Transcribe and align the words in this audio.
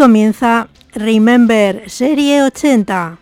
Comienza 0.00 0.68
Remember 0.94 1.90
Serie 1.90 2.42
80. 2.42 3.18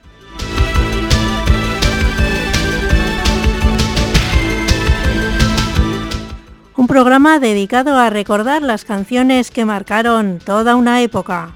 Un 6.76 6.86
programa 6.86 7.40
dedicado 7.40 7.98
a 7.98 8.10
recordar 8.10 8.62
las 8.62 8.84
canciones 8.84 9.50
que 9.50 9.64
marcaron 9.64 10.38
toda 10.38 10.76
una 10.76 11.02
época. 11.02 11.52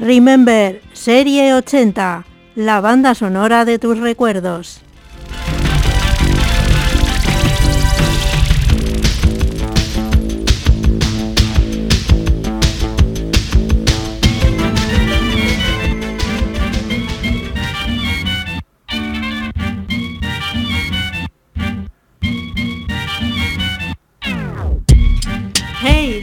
Remember 0.00 0.82
Serie 0.94 1.54
80, 1.54 2.24
la 2.56 2.80
banda 2.80 3.14
sonora 3.14 3.64
de 3.64 3.78
tus 3.78 4.00
recuerdos. 4.00 4.82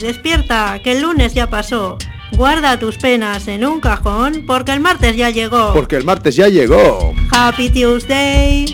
¡Despierta! 0.04 0.80
Que 0.84 0.92
el 0.92 1.00
lunes 1.00 1.32
ya 1.32 1.48
pasó. 1.48 1.96
Guarda 2.32 2.78
tus 2.78 2.98
penas 2.98 3.48
en 3.48 3.64
un 3.64 3.80
cajón 3.80 4.44
porque 4.46 4.70
el 4.72 4.80
martes 4.80 5.16
ya 5.16 5.30
llegó. 5.30 5.72
Porque 5.72 5.96
el 5.96 6.04
martes 6.04 6.36
ya 6.36 6.48
llegó. 6.48 7.14
Happy 7.30 7.70
Tuesday. 7.70 8.66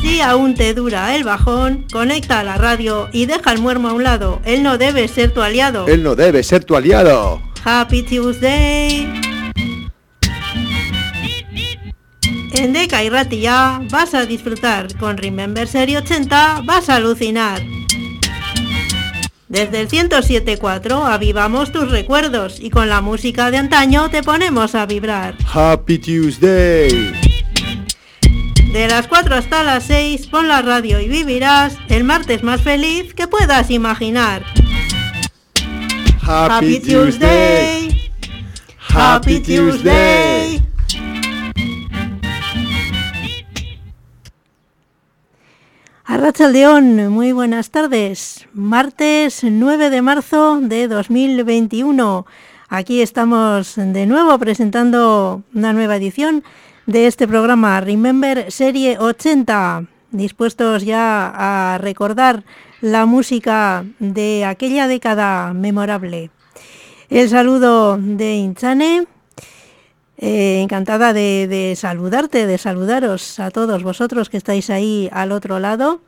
Si 0.00 0.22
aún 0.22 0.54
te 0.54 0.72
dura 0.72 1.14
el 1.14 1.24
bajón, 1.24 1.84
conecta 1.92 2.40
a 2.40 2.42
la 2.42 2.56
radio 2.56 3.10
y 3.12 3.26
deja 3.26 3.52
el 3.52 3.58
muermo 3.58 3.90
a 3.90 3.92
un 3.92 4.02
lado. 4.02 4.40
Él 4.46 4.62
no 4.62 4.78
debe 4.78 5.06
ser 5.08 5.34
tu 5.34 5.42
aliado. 5.42 5.86
Él 5.88 6.02
no 6.02 6.14
debe 6.14 6.42
ser 6.42 6.64
tu 6.64 6.74
aliado. 6.74 7.42
Happy 7.62 8.02
Tuesday. 8.02 9.12
En 12.54 12.72
Deca 12.72 13.04
y 13.04 13.10
Ratilla 13.10 13.82
vas 13.90 14.14
a 14.14 14.24
disfrutar. 14.24 14.96
Con 14.96 15.18
Remember 15.18 15.68
Serie 15.68 15.98
80 15.98 16.62
vas 16.64 16.88
a 16.88 16.94
alucinar. 16.94 17.60
Desde 19.50 19.80
el 19.80 19.88
107.4 19.88 21.12
avivamos 21.12 21.72
tus 21.72 21.90
recuerdos 21.90 22.60
y 22.60 22.70
con 22.70 22.88
la 22.88 23.00
música 23.00 23.50
de 23.50 23.56
antaño 23.56 24.08
te 24.08 24.22
ponemos 24.22 24.76
a 24.76 24.86
vibrar. 24.86 25.34
Happy 25.52 25.98
Tuesday. 25.98 27.12
De 28.72 28.86
las 28.86 29.08
4 29.08 29.34
hasta 29.34 29.64
las 29.64 29.82
6 29.86 30.28
pon 30.28 30.46
la 30.46 30.62
radio 30.62 31.00
y 31.00 31.08
vivirás 31.08 31.76
el 31.88 32.04
martes 32.04 32.44
más 32.44 32.62
feliz 32.62 33.12
que 33.12 33.26
puedas 33.26 33.72
imaginar. 33.72 34.44
Happy, 36.22 36.78
Tuesday. 36.78 38.08
Happy 38.78 39.40
Tuesday. 39.40 40.62
Arrachaldeón, 46.10 47.08
muy 47.10 47.30
buenas 47.30 47.70
tardes. 47.70 48.48
Martes 48.52 49.44
9 49.44 49.90
de 49.90 50.02
marzo 50.02 50.58
de 50.60 50.88
2021. 50.88 52.26
Aquí 52.68 53.00
estamos 53.00 53.76
de 53.76 54.06
nuevo 54.06 54.36
presentando 54.40 55.44
una 55.54 55.72
nueva 55.72 55.94
edición 55.94 56.42
de 56.86 57.06
este 57.06 57.28
programa 57.28 57.80
Remember 57.80 58.50
Serie 58.50 58.98
80. 58.98 59.84
Dispuestos 60.10 60.84
ya 60.84 61.32
a 61.32 61.78
recordar 61.78 62.42
la 62.80 63.06
música 63.06 63.84
de 64.00 64.44
aquella 64.44 64.88
década 64.88 65.54
memorable. 65.54 66.32
El 67.08 67.28
saludo 67.28 67.98
de 67.98 68.34
Inchane. 68.34 69.06
Eh, 70.22 70.60
encantada 70.60 71.14
de, 71.14 71.72
saludarte, 71.78 72.46
de 72.46 72.58
saludaros 72.58 73.40
a 73.40 73.50
todos 73.50 73.82
vosotros 73.82 74.28
que 74.28 74.36
estáis 74.36 74.68
ahí 74.68 75.08
al 75.12 75.32
otro 75.32 75.58
lado. 75.58 76.02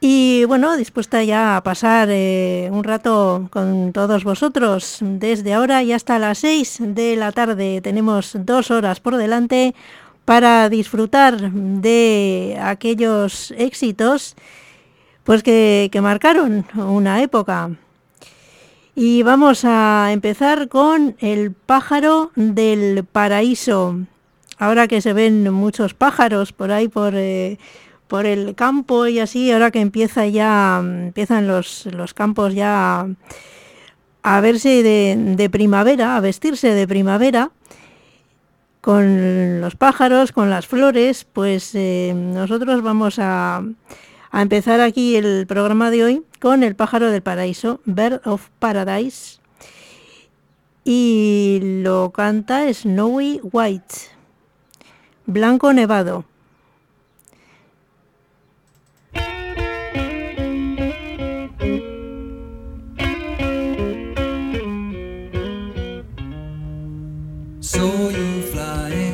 Y 0.00 0.44
bueno, 0.44 0.76
dispuesta 0.76 1.24
ya 1.24 1.56
a 1.56 1.64
pasar 1.64 2.10
eh, 2.12 2.68
un 2.70 2.84
rato 2.84 3.48
con 3.50 3.92
todos 3.92 4.22
vosotros 4.22 4.98
desde 5.00 5.52
ahora 5.52 5.82
y 5.82 5.92
hasta 5.92 6.20
las 6.20 6.38
6 6.38 6.78
de 6.94 7.16
la 7.16 7.32
tarde. 7.32 7.80
Tenemos 7.80 8.36
dos 8.38 8.70
horas 8.70 9.00
por 9.00 9.16
delante 9.16 9.74
para 10.24 10.68
disfrutar 10.68 11.50
de 11.50 12.56
aquellos 12.62 13.50
éxitos 13.58 14.36
pues 15.24 15.42
que 15.42 15.90
marcaron 16.00 16.64
una 16.76 17.20
época. 17.20 17.70
Y 19.00 19.22
vamos 19.22 19.64
a 19.64 20.08
empezar 20.10 20.66
con 20.66 21.14
el 21.20 21.52
pájaro 21.52 22.32
del 22.34 23.04
paraíso. 23.04 23.96
Ahora 24.58 24.88
que 24.88 25.00
se 25.00 25.12
ven 25.12 25.52
muchos 25.52 25.94
pájaros 25.94 26.52
por 26.52 26.72
ahí 26.72 26.88
por, 26.88 27.12
eh, 27.14 27.60
por 28.08 28.26
el 28.26 28.56
campo 28.56 29.06
y 29.06 29.20
así, 29.20 29.52
ahora 29.52 29.70
que 29.70 29.80
empieza 29.80 30.26
ya, 30.26 30.80
empiezan 30.82 31.46
los, 31.46 31.86
los 31.92 32.12
campos 32.12 32.54
ya 32.54 33.06
a 34.24 34.40
verse 34.40 34.82
de, 34.82 35.14
de 35.36 35.48
primavera, 35.48 36.16
a 36.16 36.20
vestirse 36.20 36.74
de 36.74 36.88
primavera, 36.88 37.52
con 38.80 39.60
los 39.60 39.76
pájaros, 39.76 40.32
con 40.32 40.50
las 40.50 40.66
flores, 40.66 41.24
pues 41.24 41.72
eh, 41.76 42.12
nosotros 42.16 42.82
vamos 42.82 43.20
a, 43.20 43.62
a 44.30 44.42
empezar 44.42 44.80
aquí 44.80 45.16
el 45.16 45.46
programa 45.46 45.90
de 45.90 46.04
hoy 46.04 46.22
con 46.40 46.62
El 46.62 46.76
pájaro 46.76 47.10
del 47.10 47.22
paraíso, 47.22 47.80
Bird 47.84 48.20
of 48.26 48.48
Paradise, 48.58 49.40
y 50.84 51.60
lo 51.82 52.12
canta 52.12 52.72
Snowy 52.72 53.40
White, 53.42 53.94
Blanco 55.26 55.72
Nevado. 55.72 56.24
So 67.60 68.08
you 68.10 68.42
flying 68.50 69.07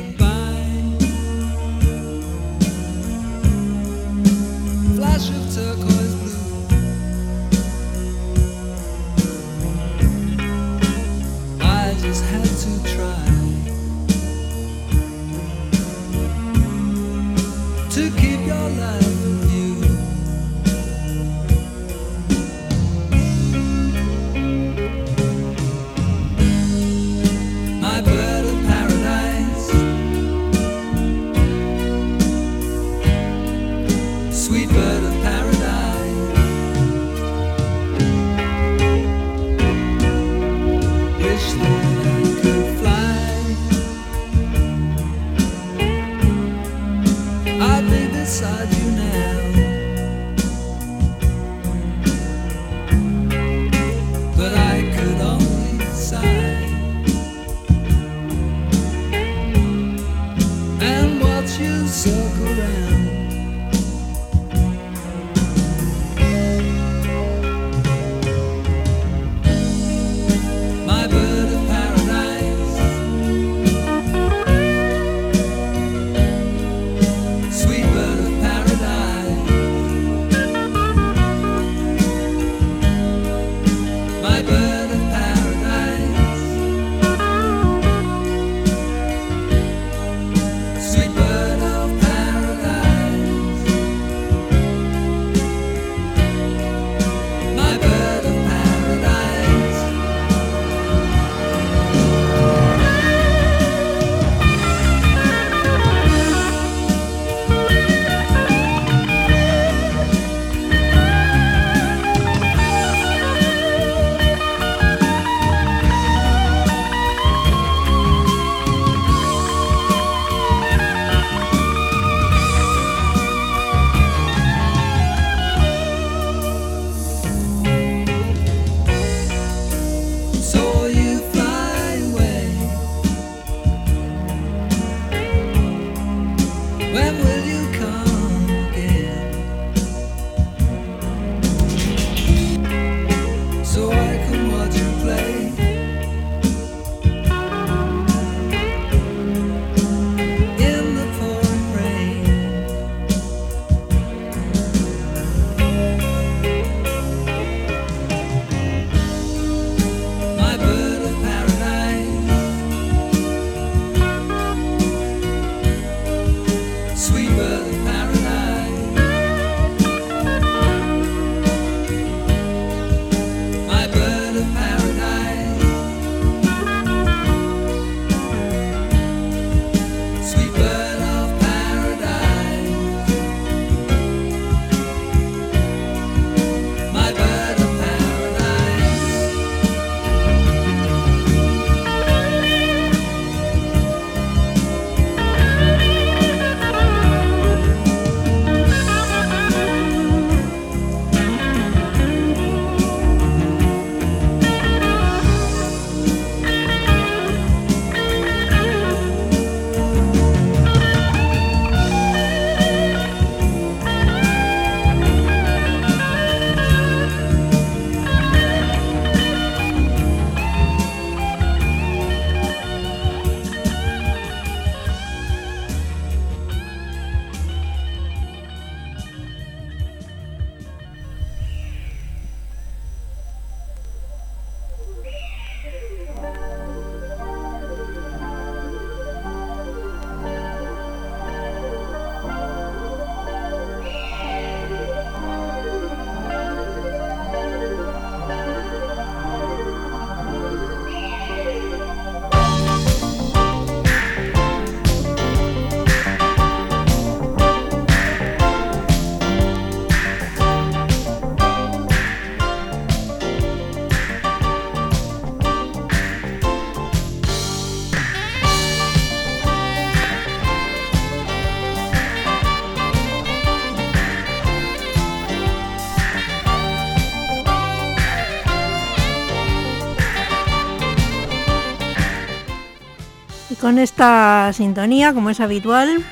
con 283.65 283.79
esta 283.79 284.53
sintonía, 284.53 285.11
como 285.11 285.31
es 285.31 285.39
habitual, 285.39 286.05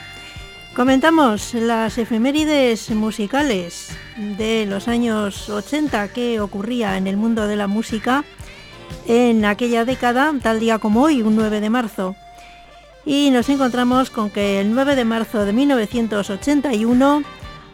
comentamos 0.76 1.54
las 1.54 2.00
efemérides 2.00 2.90
musicales 2.90 3.92
de 4.18 4.66
los 4.66 4.88
años 4.88 5.52
80 5.52 6.08
que 6.08 6.40
ocurría 6.40 6.98
en 6.98 7.06
el 7.06 7.16
mundo 7.16 7.46
de 7.46 7.56
la 7.56 7.68
música 7.68 8.24
en 9.06 9.46
aquella 9.46 9.86
década, 9.86 10.34
tal 10.42 10.60
día 10.60 10.80
como 10.80 11.04
hoy, 11.04 11.22
un 11.22 11.36
9 11.36 11.62
de 11.62 11.70
marzo. 11.70 12.16
Y 13.06 13.30
nos 13.30 13.48
encontramos 13.50 14.10
con 14.10 14.32
que 14.32 14.60
el 14.60 14.74
9 14.74 14.96
de 14.96 15.06
marzo 15.06 15.46
de 15.46 15.54
1981 15.54 17.24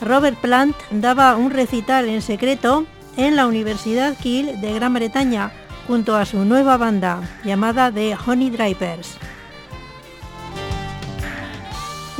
Robert 0.01 0.37
Plant 0.41 0.75
daba 0.91 1.37
un 1.37 1.51
recital 1.51 2.09
en 2.09 2.21
secreto 2.21 2.85
en 3.15 3.37
la 3.37 3.47
Universidad 3.47 4.17
Kiel 4.17 4.59
de 4.59 4.73
Gran 4.73 4.93
Bretaña 4.93 5.53
junto 5.87 6.17
a 6.17 6.25
su 6.25 6.43
nueva 6.43 6.75
banda 6.75 7.21
llamada 7.45 7.89
The 7.89 8.17
Honey 8.25 8.49
Drivers. 8.49 9.17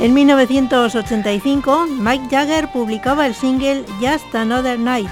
En 0.00 0.14
1985, 0.14 1.86
Mike 1.98 2.28
Jagger 2.30 2.72
publicaba 2.72 3.26
el 3.26 3.34
single 3.34 3.84
Just 4.00 4.34
Another 4.34 4.78
Night, 4.78 5.10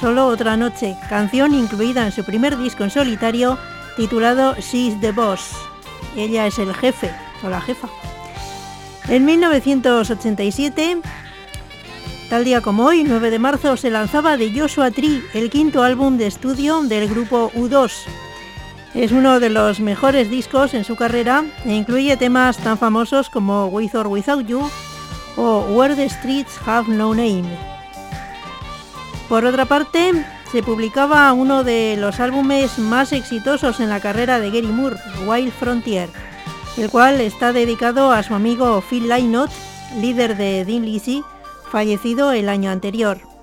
Solo 0.00 0.26
otra 0.26 0.56
noche, 0.56 0.96
canción 1.08 1.54
incluida 1.54 2.04
en 2.04 2.10
su 2.12 2.24
primer 2.24 2.58
disco 2.58 2.82
en 2.82 2.90
solitario 2.90 3.56
titulado 3.96 4.56
She's 4.56 5.00
the 5.00 5.12
Boss. 5.12 5.52
Ella 6.16 6.46
es 6.48 6.58
el 6.58 6.74
jefe 6.74 7.10
o 7.44 7.48
la 7.48 7.60
jefa. 7.60 7.88
En 9.08 9.24
1987, 9.24 11.00
tal 12.28 12.44
día 12.44 12.60
como 12.60 12.86
hoy, 12.86 13.04
9 13.04 13.30
de 13.30 13.38
marzo, 13.38 13.76
se 13.76 13.90
lanzaba 13.90 14.36
The 14.36 14.58
Joshua 14.58 14.90
Tree, 14.90 15.22
el 15.34 15.50
quinto 15.50 15.84
álbum 15.84 16.18
de 16.18 16.26
estudio 16.26 16.82
del 16.82 17.08
grupo 17.08 17.52
U2. 17.54 17.92
Es 18.94 19.10
uno 19.10 19.40
de 19.40 19.50
los 19.50 19.80
mejores 19.80 20.30
discos 20.30 20.72
en 20.72 20.84
su 20.84 20.94
carrera 20.94 21.44
e 21.64 21.74
incluye 21.74 22.16
temas 22.16 22.58
tan 22.58 22.78
famosos 22.78 23.28
como 23.28 23.66
With 23.66 23.96
or 23.96 24.06
Without 24.06 24.46
You 24.46 24.70
o 25.36 25.60
Where 25.70 25.96
the 25.96 26.08
Streets 26.08 26.56
Have 26.64 26.88
No 26.88 27.12
Name. 27.12 27.44
Por 29.28 29.44
otra 29.46 29.64
parte, 29.64 30.12
se 30.52 30.62
publicaba 30.62 31.32
uno 31.32 31.64
de 31.64 31.96
los 31.98 32.20
álbumes 32.20 32.78
más 32.78 33.12
exitosos 33.12 33.80
en 33.80 33.88
la 33.88 33.98
carrera 33.98 34.38
de 34.38 34.50
Gary 34.50 34.68
Moore, 34.68 34.96
Wild 35.26 35.52
Frontier, 35.52 36.08
el 36.76 36.88
cual 36.88 37.20
está 37.20 37.52
dedicado 37.52 38.12
a 38.12 38.22
su 38.22 38.32
amigo 38.32 38.80
Phil 38.88 39.08
Lynott, 39.08 39.50
líder 40.00 40.36
de 40.36 40.64
Dean 40.64 40.84
Lizzy, 40.84 41.24
fallecido 41.68 42.30
el 42.30 42.48
año 42.48 42.70
anterior. 42.70 43.33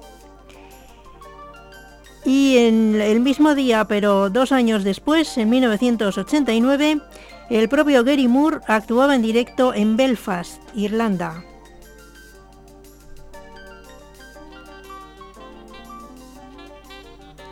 Y 2.23 2.57
en 2.57 3.01
el 3.01 3.19
mismo 3.19 3.55
día, 3.55 3.85
pero 3.85 4.29
dos 4.29 4.51
años 4.51 4.83
después, 4.83 5.37
en 5.37 5.49
1989, 5.49 7.01
el 7.49 7.67
propio 7.67 8.03
Gary 8.03 8.27
Moore 8.27 8.59
actuaba 8.67 9.15
en 9.15 9.23
directo 9.23 9.73
en 9.73 9.97
Belfast, 9.97 10.61
Irlanda. 10.75 11.43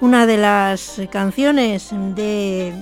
Una 0.01 0.25
de 0.25 0.37
las 0.37 1.01
canciones 1.11 1.89
de 1.91 2.73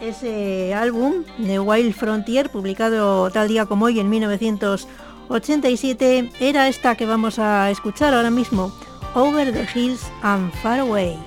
ese 0.00 0.74
álbum 0.74 1.22
de 1.38 1.60
Wild 1.60 1.94
Frontier, 1.94 2.50
publicado 2.50 3.30
tal 3.30 3.46
día 3.46 3.66
como 3.66 3.84
hoy 3.84 4.00
en 4.00 4.10
1987, 4.10 6.32
era 6.40 6.66
esta 6.66 6.96
que 6.96 7.06
vamos 7.06 7.38
a 7.38 7.70
escuchar 7.70 8.14
ahora 8.14 8.30
mismo, 8.30 8.72
Over 9.14 9.50
the 9.50 9.64
Hills 9.64 10.10
and 10.22 10.50
Far 10.54 10.80
Away. 10.80 11.18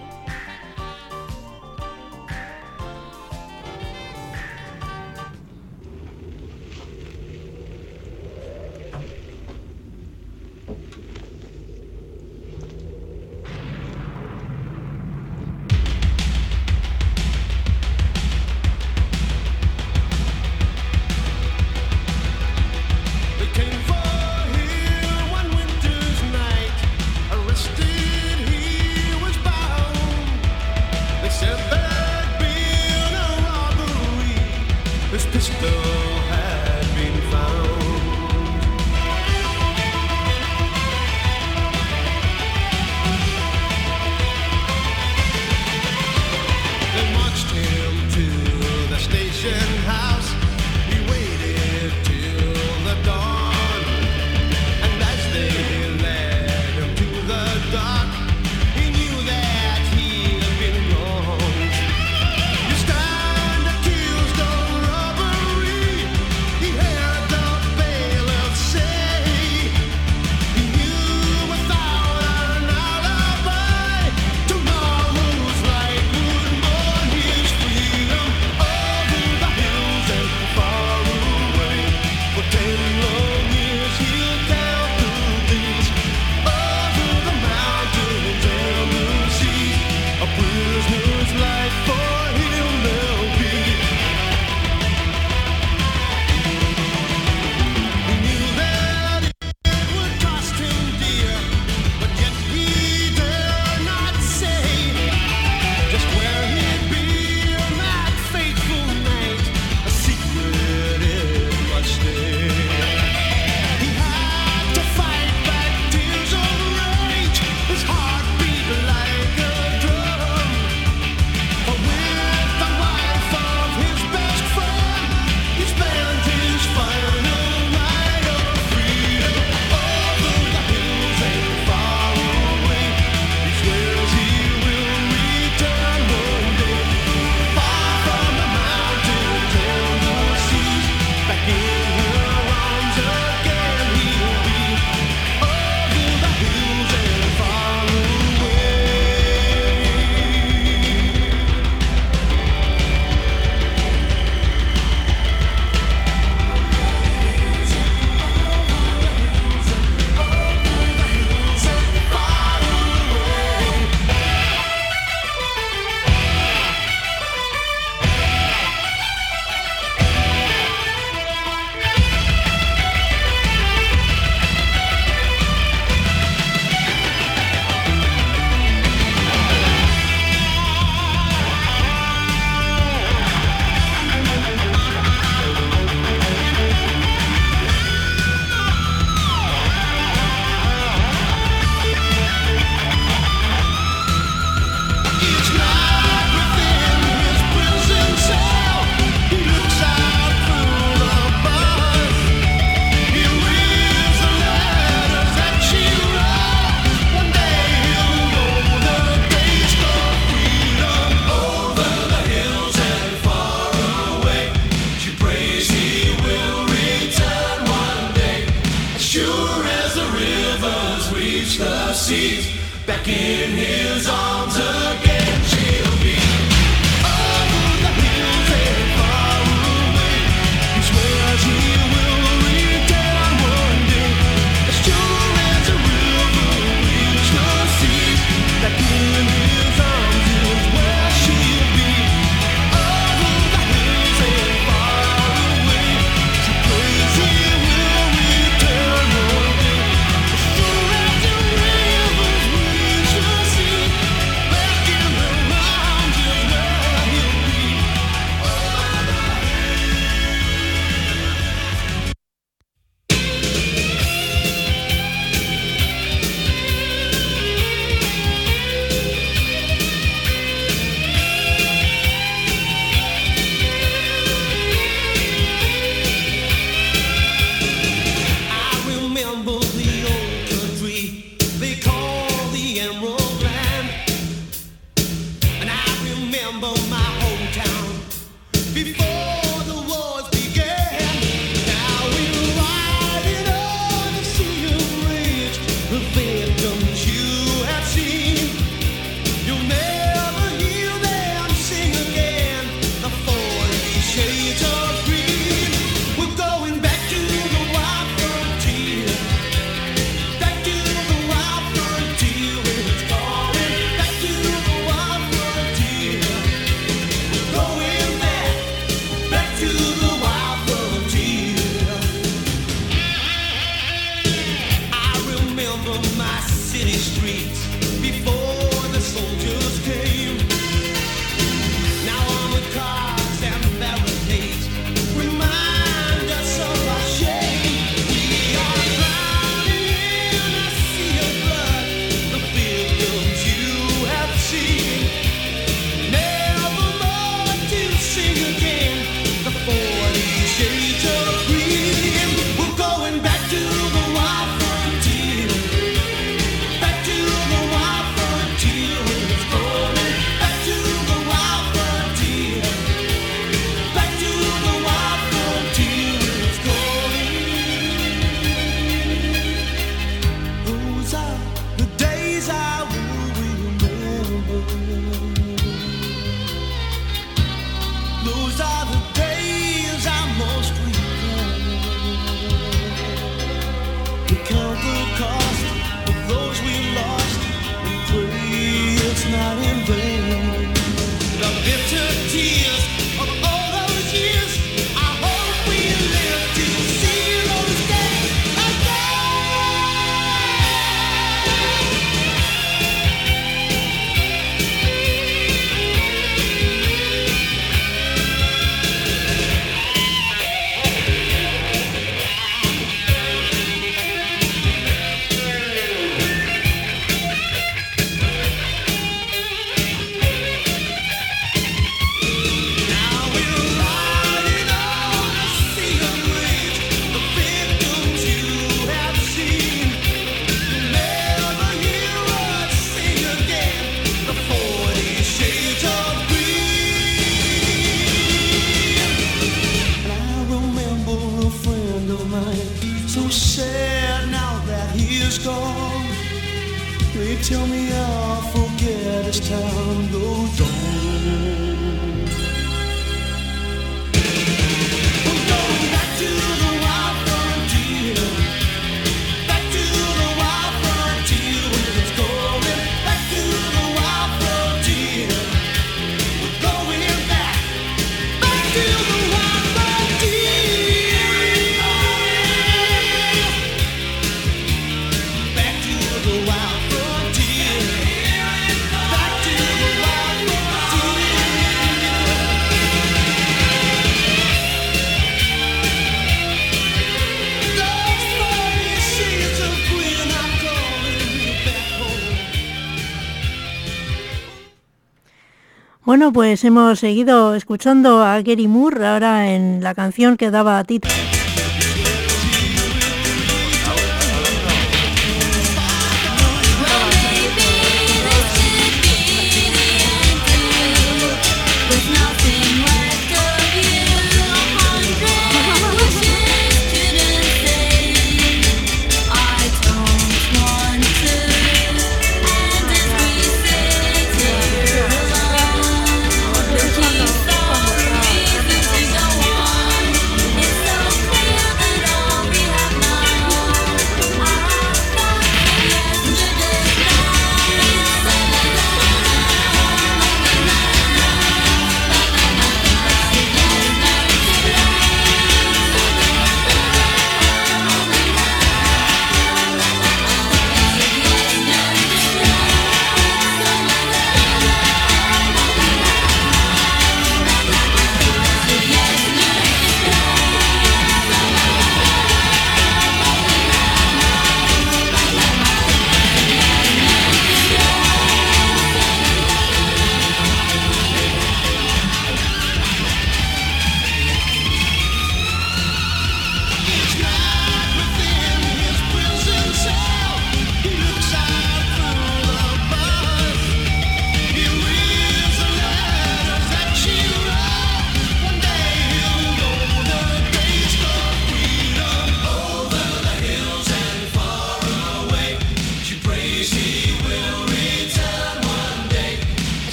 Bueno, 496.15 496.31
pues 496.31 496.63
hemos 496.63 496.99
seguido 496.99 497.55
escuchando 497.55 498.23
a 498.23 498.41
Gary 498.41 498.69
Moore 498.69 499.05
ahora 499.05 499.51
en 499.51 499.83
la 499.83 499.93
canción 499.93 500.37
que 500.37 500.49
daba 500.49 500.81
título. 500.85 501.13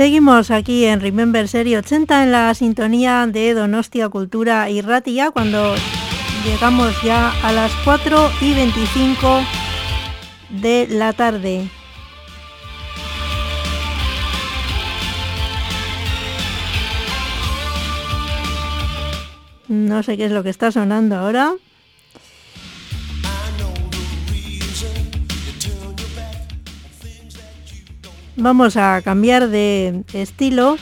Seguimos 0.00 0.50
aquí 0.50 0.86
en 0.86 0.98
Remember 0.98 1.46
Serie 1.46 1.76
80 1.76 2.22
en 2.22 2.32
la 2.32 2.54
sintonía 2.54 3.26
de 3.26 3.52
Donostia 3.52 4.08
Cultura 4.08 4.70
y 4.70 4.80
Ratia 4.80 5.30
cuando 5.30 5.74
llegamos 6.42 6.94
ya 7.02 7.30
a 7.46 7.52
las 7.52 7.70
4 7.84 8.30
y 8.40 8.54
25 8.54 9.40
de 10.62 10.86
la 10.88 11.12
tarde. 11.12 11.68
No 19.68 20.02
sé 20.02 20.16
qué 20.16 20.24
es 20.24 20.32
lo 20.32 20.42
que 20.42 20.48
está 20.48 20.72
sonando 20.72 21.16
ahora. 21.16 21.52
Vamos 28.36 28.76
a 28.76 29.02
cambiar 29.02 29.48
de 29.48 30.04
estilo 30.12 30.76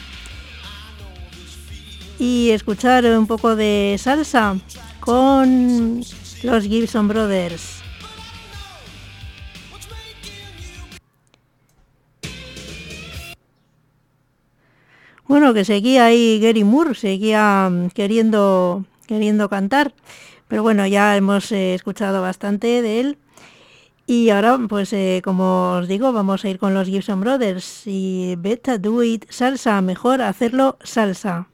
y 2.18 2.50
escuchar 2.50 3.04
un 3.04 3.26
poco 3.26 3.56
de 3.56 3.96
salsa 3.98 4.56
con 5.00 6.02
los 6.42 6.64
Gibson 6.64 7.08
Brothers. 7.08 7.78
Bueno, 15.28 15.52
que 15.52 15.66
seguía 15.66 16.06
ahí 16.06 16.40
Gary 16.40 16.64
Moore, 16.64 16.94
seguía 16.94 17.68
mm, 17.70 17.90
queriendo, 17.90 18.84
queriendo 19.06 19.50
cantar, 19.50 19.92
pero 20.48 20.62
bueno, 20.62 20.86
ya 20.86 21.16
hemos 21.16 21.52
eh, 21.52 21.74
escuchado 21.74 22.22
bastante 22.22 22.80
de 22.80 23.00
él. 23.00 23.18
Y 24.10 24.30
ahora, 24.30 24.58
pues 24.70 24.94
eh, 24.94 25.20
como 25.22 25.72
os 25.72 25.86
digo, 25.86 26.14
vamos 26.14 26.42
a 26.42 26.48
ir 26.48 26.58
con 26.58 26.72
los 26.72 26.88
Gibson 26.88 27.20
Brothers 27.20 27.82
y 27.84 28.36
Beta 28.38 28.78
Do 28.78 29.02
It 29.02 29.26
Salsa, 29.28 29.82
mejor 29.82 30.22
hacerlo 30.22 30.78
salsa. 30.82 31.48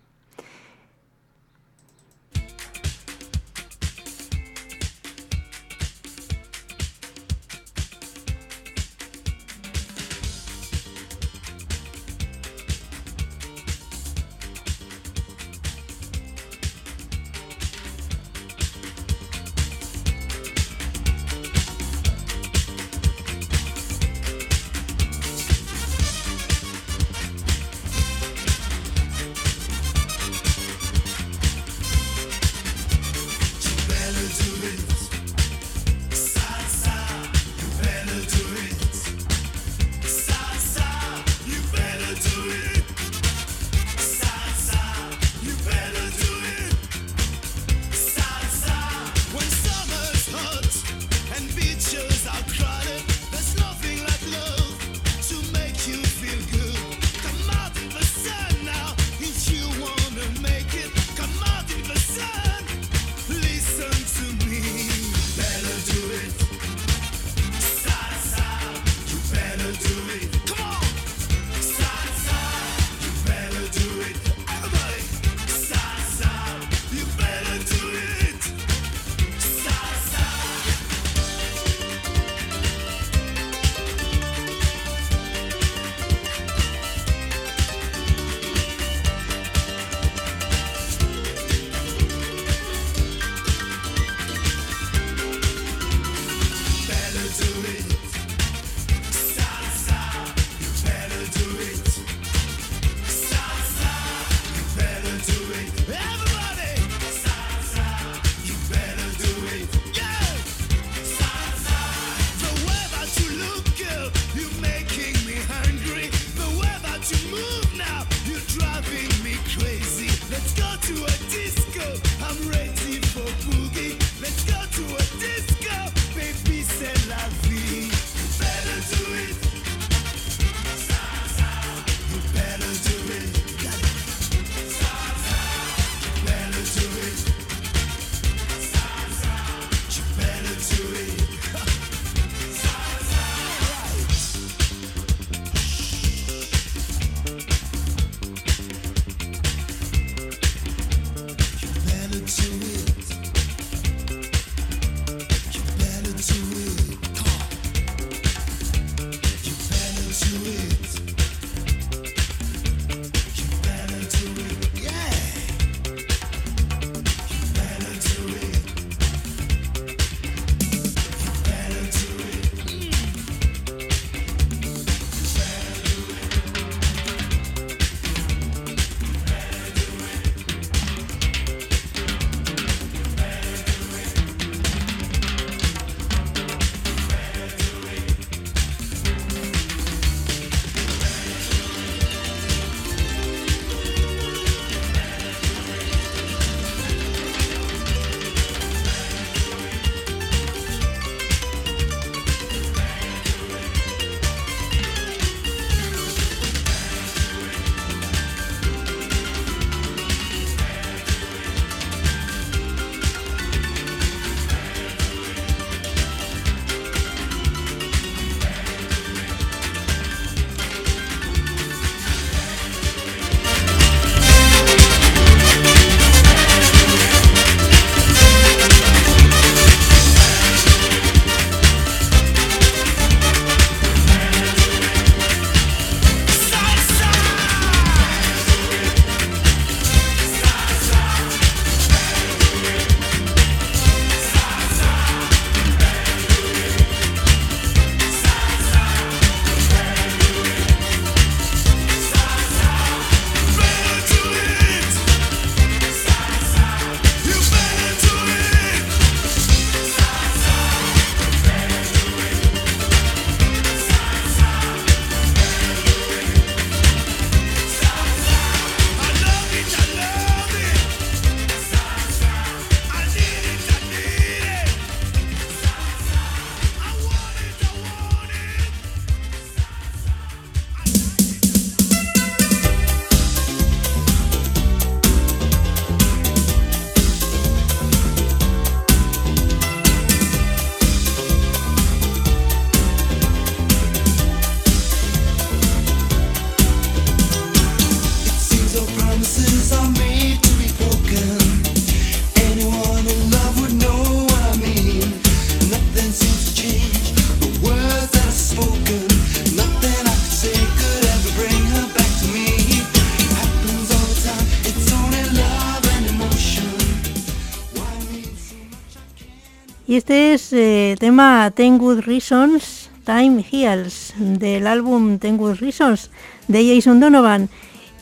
Ten 321.54 321.78
Good 321.78 322.00
Reasons, 322.06 322.90
Time 323.04 323.44
Heals, 323.48 324.14
del 324.18 324.66
álbum 324.66 325.18
Ten 325.20 325.36
Good 325.36 325.60
Reasons 325.60 326.10
de 326.48 326.74
Jason 326.74 326.98
Donovan. 326.98 327.48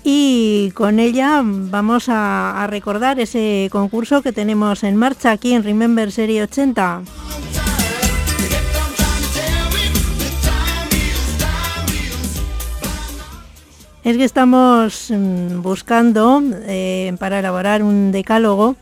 Y 0.02 0.70
con 0.74 0.98
ella 0.98 1.42
vamos 1.44 2.08
a, 2.08 2.62
a 2.62 2.66
recordar 2.68 3.20
ese 3.20 3.68
concurso 3.70 4.22
que 4.22 4.32
tenemos 4.32 4.82
en 4.82 4.96
marcha 4.96 5.30
aquí 5.30 5.52
en 5.52 5.62
Remember 5.62 6.10
Serie 6.10 6.42
80. 6.44 7.02
Es 14.04 14.16
que 14.16 14.24
estamos 14.24 15.10
mm, 15.10 15.60
buscando 15.60 16.42
eh, 16.66 17.14
para 17.20 17.38
elaborar 17.38 17.82
un 17.82 18.10
decálogo 18.10 18.74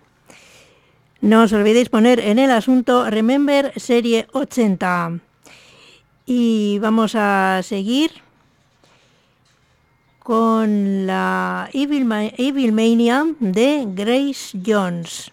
No 1.24 1.40
os 1.48 1.56
olvidéis 1.56 1.88
poner 1.88 2.20
en 2.20 2.36
el 2.38 2.52
asunto 2.52 3.08
Remember 3.08 3.72
Serie 3.80 4.28
80. 4.32 5.20
Y 6.26 6.78
vamos 6.80 7.14
a 7.14 7.62
seguir 7.64 8.10
con 10.18 11.06
la 11.06 11.70
Evil, 11.72 12.04
Evil 12.36 12.72
Mania 12.72 13.24
de 13.40 13.88
Grace 13.88 14.52
Jones. 14.60 15.32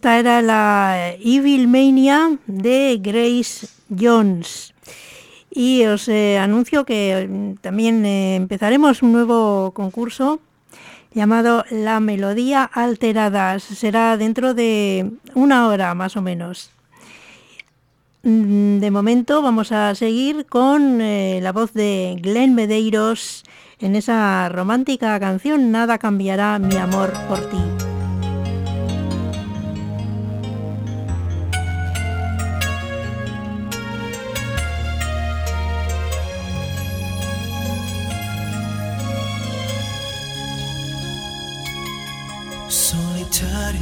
Esta 0.00 0.18
era 0.18 0.40
la 0.40 1.12
Evil 1.22 1.68
Mania 1.68 2.38
de 2.46 2.98
Grace 3.02 3.68
Jones. 3.90 4.72
Y 5.50 5.84
os 5.84 6.08
eh, 6.08 6.38
anuncio 6.38 6.86
que 6.86 7.28
mm, 7.28 7.56
también 7.60 8.06
eh, 8.06 8.36
empezaremos 8.36 9.02
un 9.02 9.12
nuevo 9.12 9.72
concurso 9.74 10.40
llamado 11.12 11.66
La 11.70 12.00
Melodía 12.00 12.64
Alteradas. 12.64 13.62
Será 13.62 14.16
dentro 14.16 14.54
de 14.54 15.10
una 15.34 15.68
hora 15.68 15.94
más 15.94 16.16
o 16.16 16.22
menos. 16.22 16.70
Mm, 18.22 18.78
De 18.78 18.90
momento 18.90 19.42
vamos 19.42 19.70
a 19.70 19.94
seguir 19.94 20.46
con 20.46 21.02
eh, 21.02 21.40
la 21.42 21.52
voz 21.52 21.74
de 21.74 22.16
Glenn 22.22 22.54
Medeiros 22.54 23.44
en 23.80 23.96
esa 23.96 24.48
romántica 24.48 25.20
canción 25.20 25.70
Nada 25.70 25.98
cambiará 25.98 26.58
mi 26.58 26.76
amor 26.76 27.12
por 27.28 27.40
ti. 27.50 27.79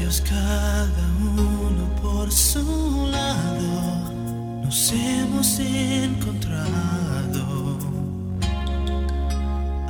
Cada 0.09 1.07
uno 1.21 1.85
por 2.01 2.33
su 2.33 2.65
lado, 3.13 4.11
nos 4.65 4.91
hemos 4.93 5.59
encontrado. 5.61 6.65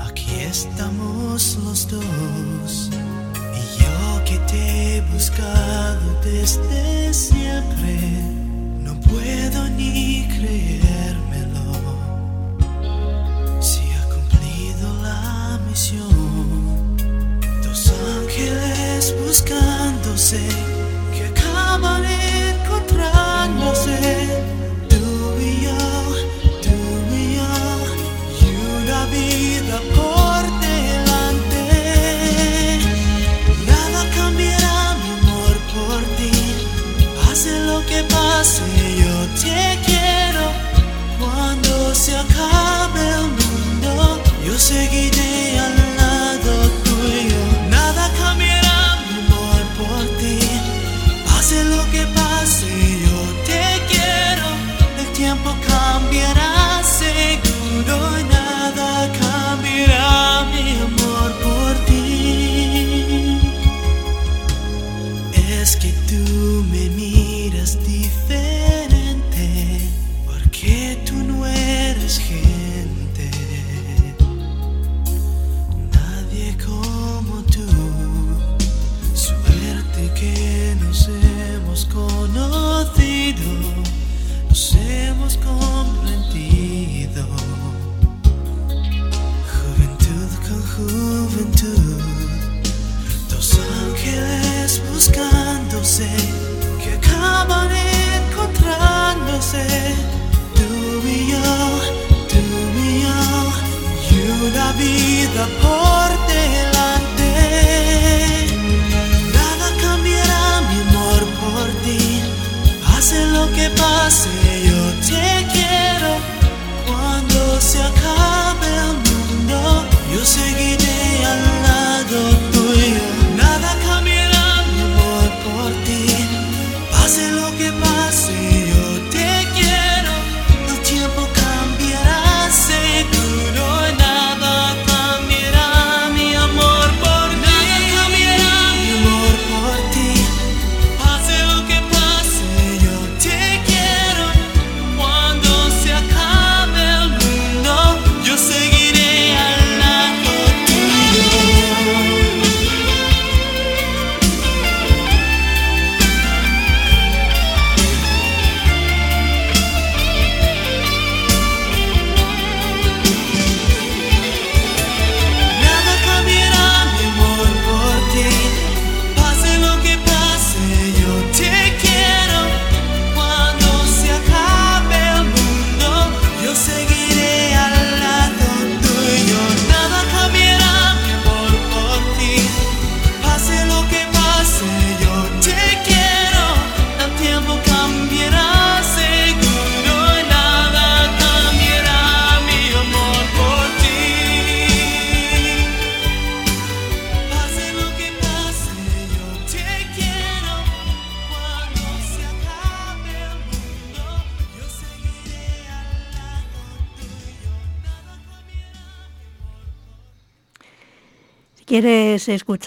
Aquí 0.04 0.40
estamos 0.40 1.56
los 1.64 1.88
dos, 1.88 2.90
y 2.92 3.62
yo 3.80 4.24
que 4.24 4.38
te 4.50 4.96
he 4.96 5.00
buscado 5.02 6.20
desde 6.24 7.14
siempre, 7.14 7.96
no 8.82 8.98
puedo 9.00 9.68
ni 9.70 10.26
creérmelo. 10.36 11.62
Si 13.60 13.82
ha 13.92 14.04
cumplido 14.08 14.92
la 15.00 15.60
misión. 15.70 16.07
Ángeles 18.98 19.14
buscándose 19.24 20.40
que 21.14 21.26
acaban 21.26 22.04
encontrándose. 22.04 23.96
Tú 24.88 25.36
y 25.40 25.62
yo, 25.66 25.78
tú 26.62 26.76
y 27.14 27.36
yo, 27.36 27.54
y 28.42 28.44
una 28.82 29.00
vida 29.06 29.76
por 29.94 30.42
delante. 30.66 31.62
Nada 33.66 34.00
cambiará 34.16 34.96
mi 35.02 35.10
amor 35.20 35.54
por 35.74 36.00
ti. 36.16 36.34
Pase 37.24 37.52
lo 37.66 37.78
que 37.86 38.02
pase, 38.02 38.62
yo 39.02 39.14
te 39.40 39.60
quiero. 39.86 40.44
Cuando 41.20 41.94
se 41.94 42.12
acabe 42.16 43.02
el 43.20 43.28
mundo, 43.38 44.20
yo 44.44 44.54
seguiré 44.58 45.17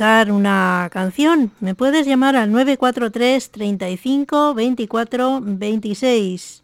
escuchar 0.01 0.31
una 0.31 0.89
canción, 0.91 1.51
me 1.59 1.75
puedes 1.75 2.07
llamar 2.07 2.35
al 2.35 2.51
943 2.51 3.51
35 3.51 4.55
24 4.55 5.41
26. 5.43 6.63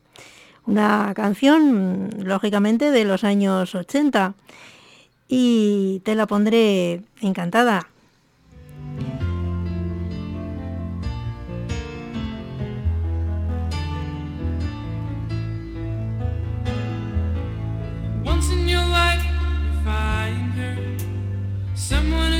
Una 0.65 1.13
canción, 1.15 2.09
lógicamente, 2.17 2.89
de 2.89 3.05
los 3.05 3.23
años 3.23 3.75
80. 3.75 4.33
Y 5.27 6.01
te 6.03 6.15
la 6.15 6.25
pondré 6.25 7.03
encantada. 7.21 7.87
Once 18.25 18.51
in 18.51 18.67
your 18.67 18.81
life, 18.81 19.23
you 19.23 19.83
find 19.85 20.53
her. 20.55 20.75
Someone 21.75 22.33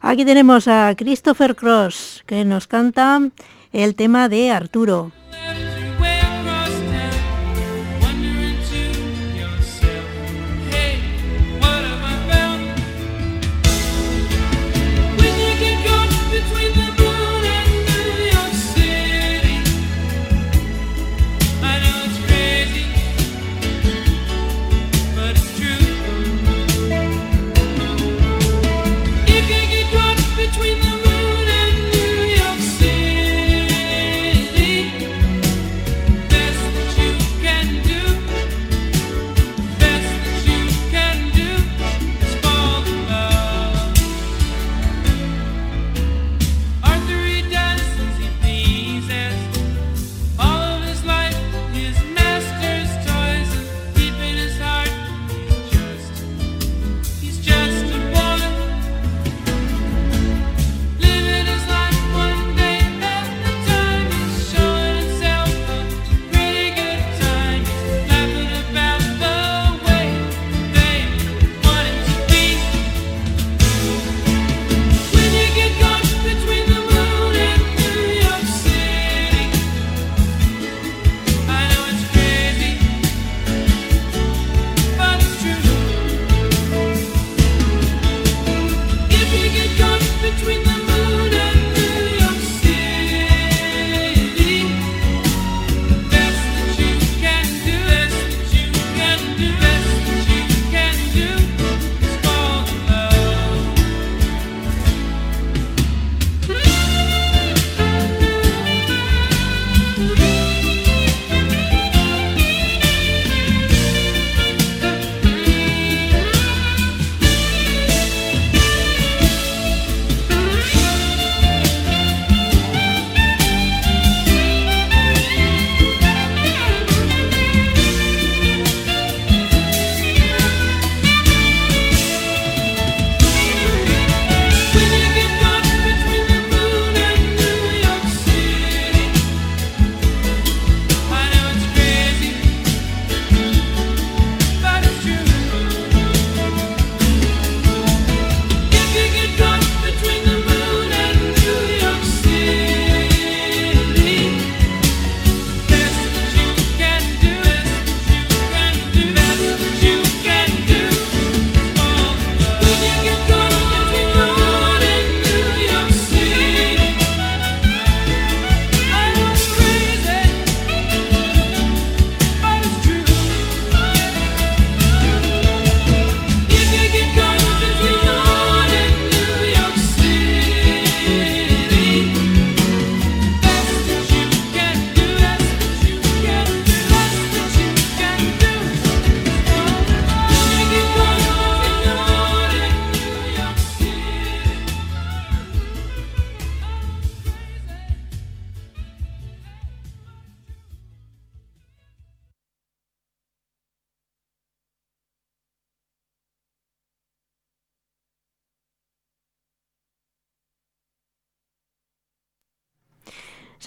Aquí 0.00 0.24
tenemos 0.24 0.68
a 0.68 0.94
Christopher 0.96 1.56
Cross 1.56 2.22
que 2.26 2.44
nos 2.44 2.66
canta 2.66 3.20
el 3.72 3.94
tema 3.94 4.28
de 4.28 4.50
Arturo. 4.50 5.12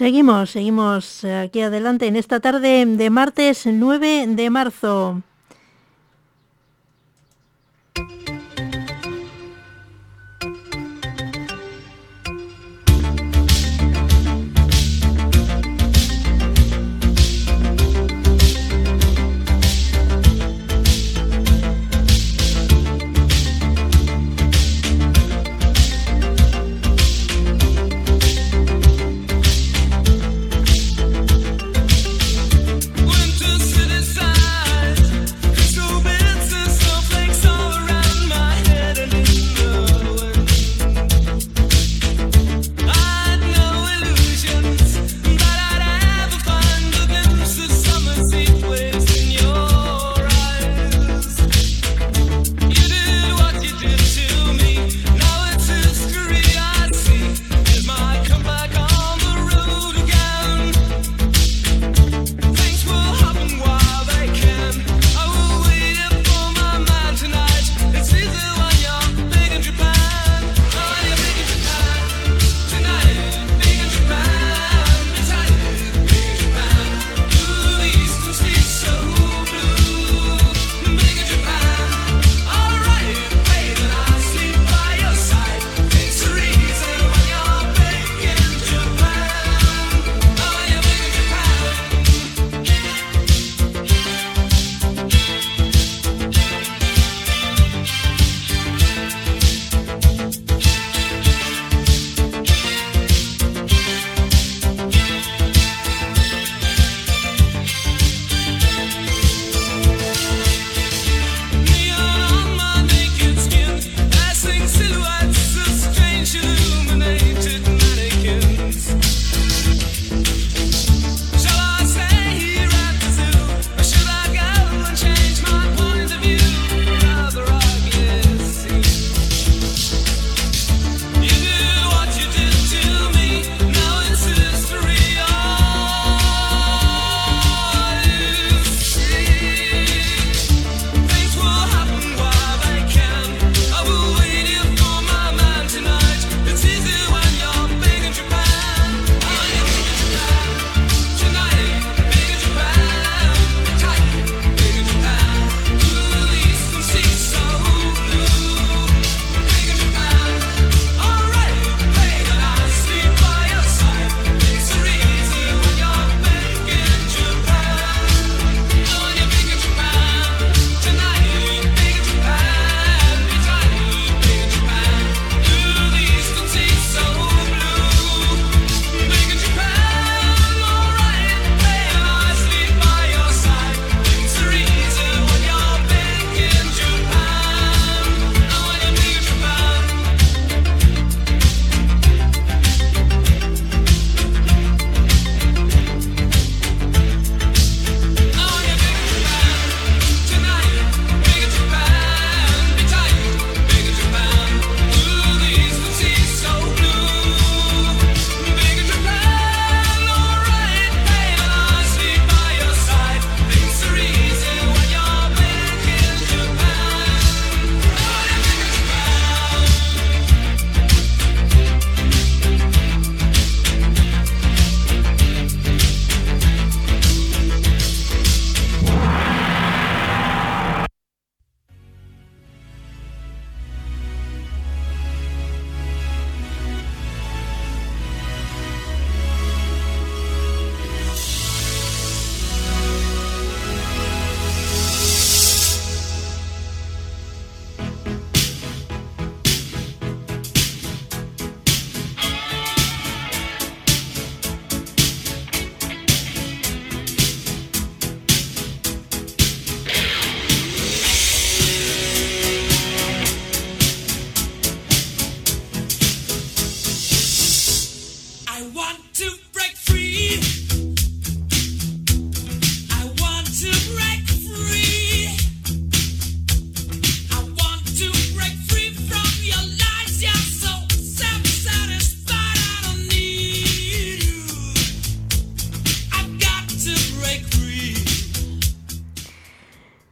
Seguimos, 0.00 0.48
seguimos 0.48 1.24
eh, 1.24 1.36
aquí 1.36 1.60
adelante 1.60 2.06
en 2.06 2.16
esta 2.16 2.40
tarde 2.40 2.86
de 2.86 3.10
martes 3.10 3.66
9 3.66 4.28
de 4.28 4.48
marzo. 4.48 5.20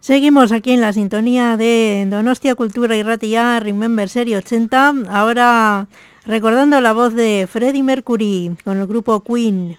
Seguimos 0.09 0.53
aquí 0.53 0.73
en 0.73 0.81
la 0.81 0.95
sintonía 0.95 1.59
de 1.59 2.07
Donostia 2.09 2.55
Cultura 2.55 2.97
y 2.97 3.03
Ratia 3.03 3.61
Remember 3.61 4.09
Serie 4.09 4.39
80. 4.39 4.95
Ahora 5.11 5.87
recordando 6.25 6.81
la 6.81 6.95
voz 6.95 7.13
de 7.13 7.47
Freddie 7.47 7.83
Mercury 7.83 8.57
con 8.65 8.79
el 8.79 8.87
grupo 8.87 9.23
Queen. 9.23 9.77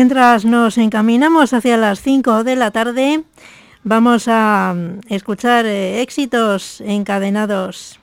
Mientras 0.00 0.44
nos 0.44 0.78
encaminamos 0.78 1.52
hacia 1.52 1.76
las 1.76 2.00
5 2.02 2.44
de 2.44 2.54
la 2.54 2.70
tarde, 2.70 3.24
vamos 3.82 4.26
a 4.28 4.72
mm, 4.72 5.00
escuchar 5.12 5.66
eh, 5.66 6.02
éxitos 6.02 6.80
encadenados. 6.82 7.98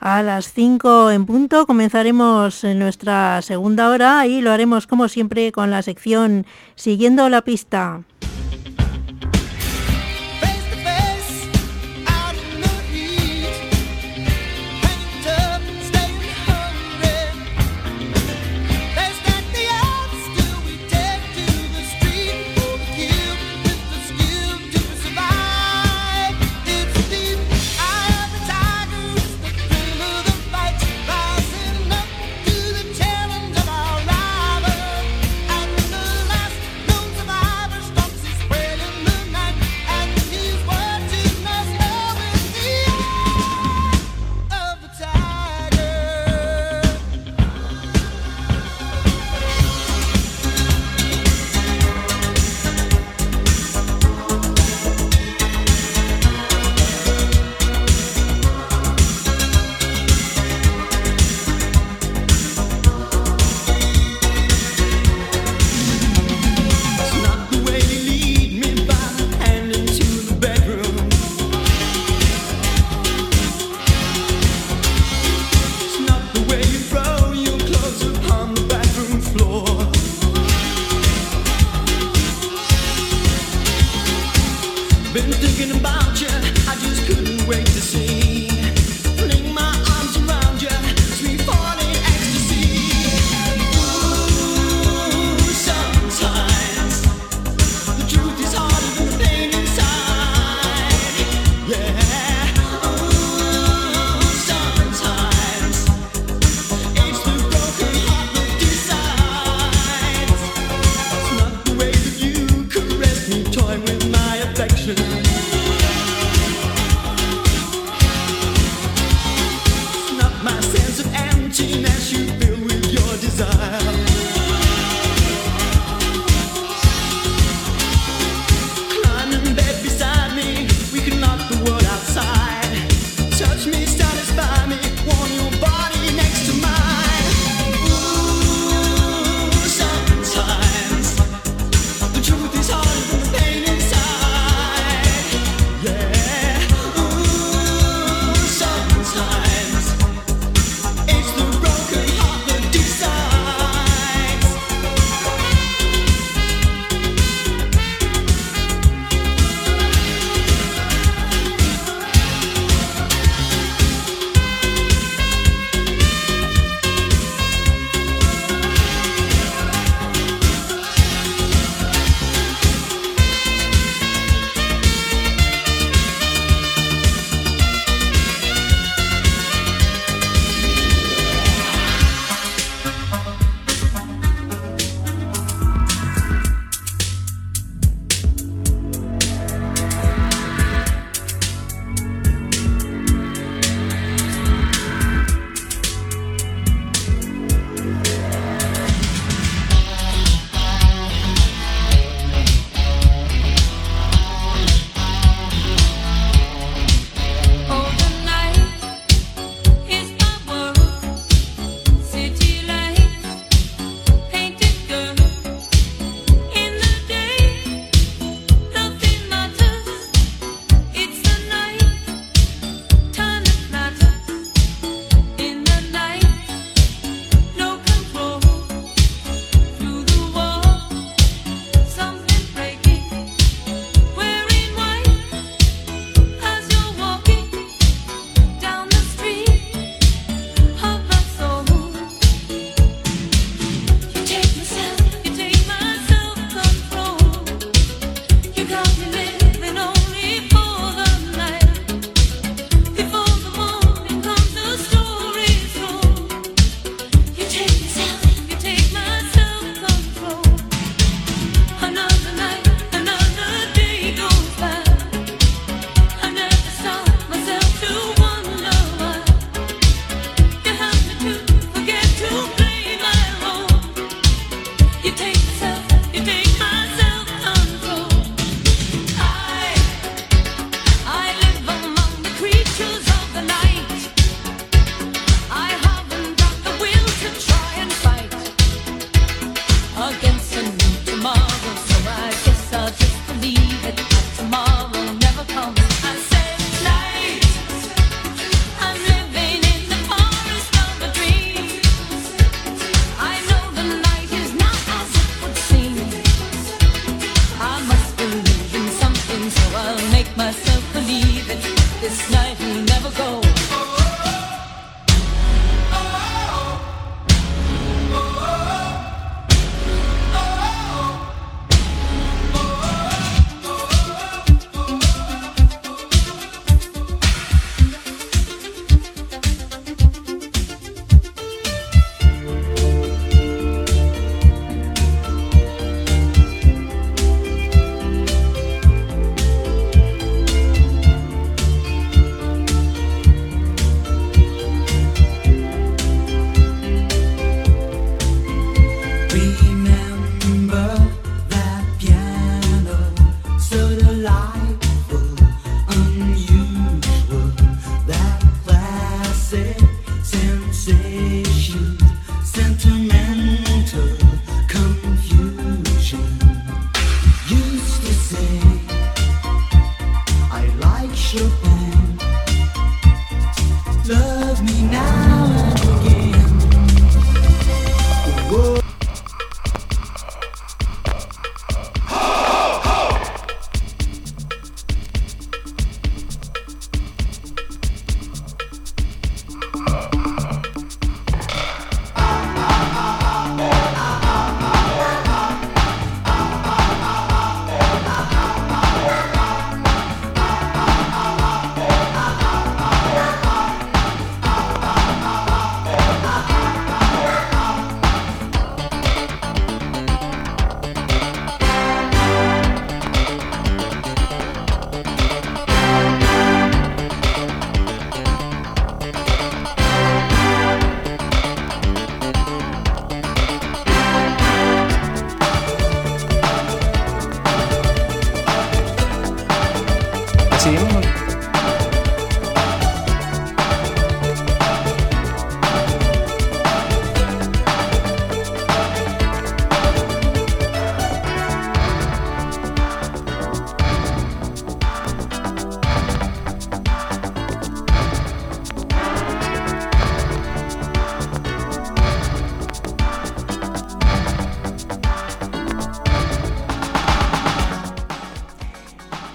A 0.00 0.22
las 0.22 0.54
5 0.54 1.10
en 1.10 1.26
punto 1.26 1.66
comenzaremos 1.66 2.64
nuestra 2.64 3.42
segunda 3.42 3.90
hora 3.90 4.26
y 4.26 4.40
lo 4.40 4.52
haremos 4.52 4.86
como 4.86 5.08
siempre 5.08 5.52
con 5.52 5.70
la 5.70 5.82
sección 5.82 6.46
Siguiendo 6.76 7.28
la 7.28 7.42
pista. 7.42 8.04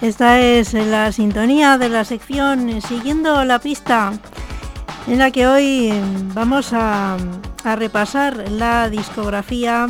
Esta 0.10 0.39
es 0.39 0.74
la 0.74 1.12
sintonía 1.12 1.78
de 1.78 1.88
la 1.88 2.03
sección 2.03 2.82
Siguiendo 2.82 3.45
la 3.45 3.60
pista, 3.60 4.12
en 5.05 5.20
la 5.20 5.30
que 5.30 5.45
hoy 5.45 5.91
eh, 5.91 6.01
vamos 6.34 6.74
a, 6.74 7.16
a 7.64 7.76
repasar 7.76 8.49
la 8.49 8.89
discografía 8.89 9.88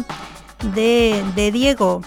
de, 0.75 1.23
de 1.37 1.53
Diego. 1.53 2.01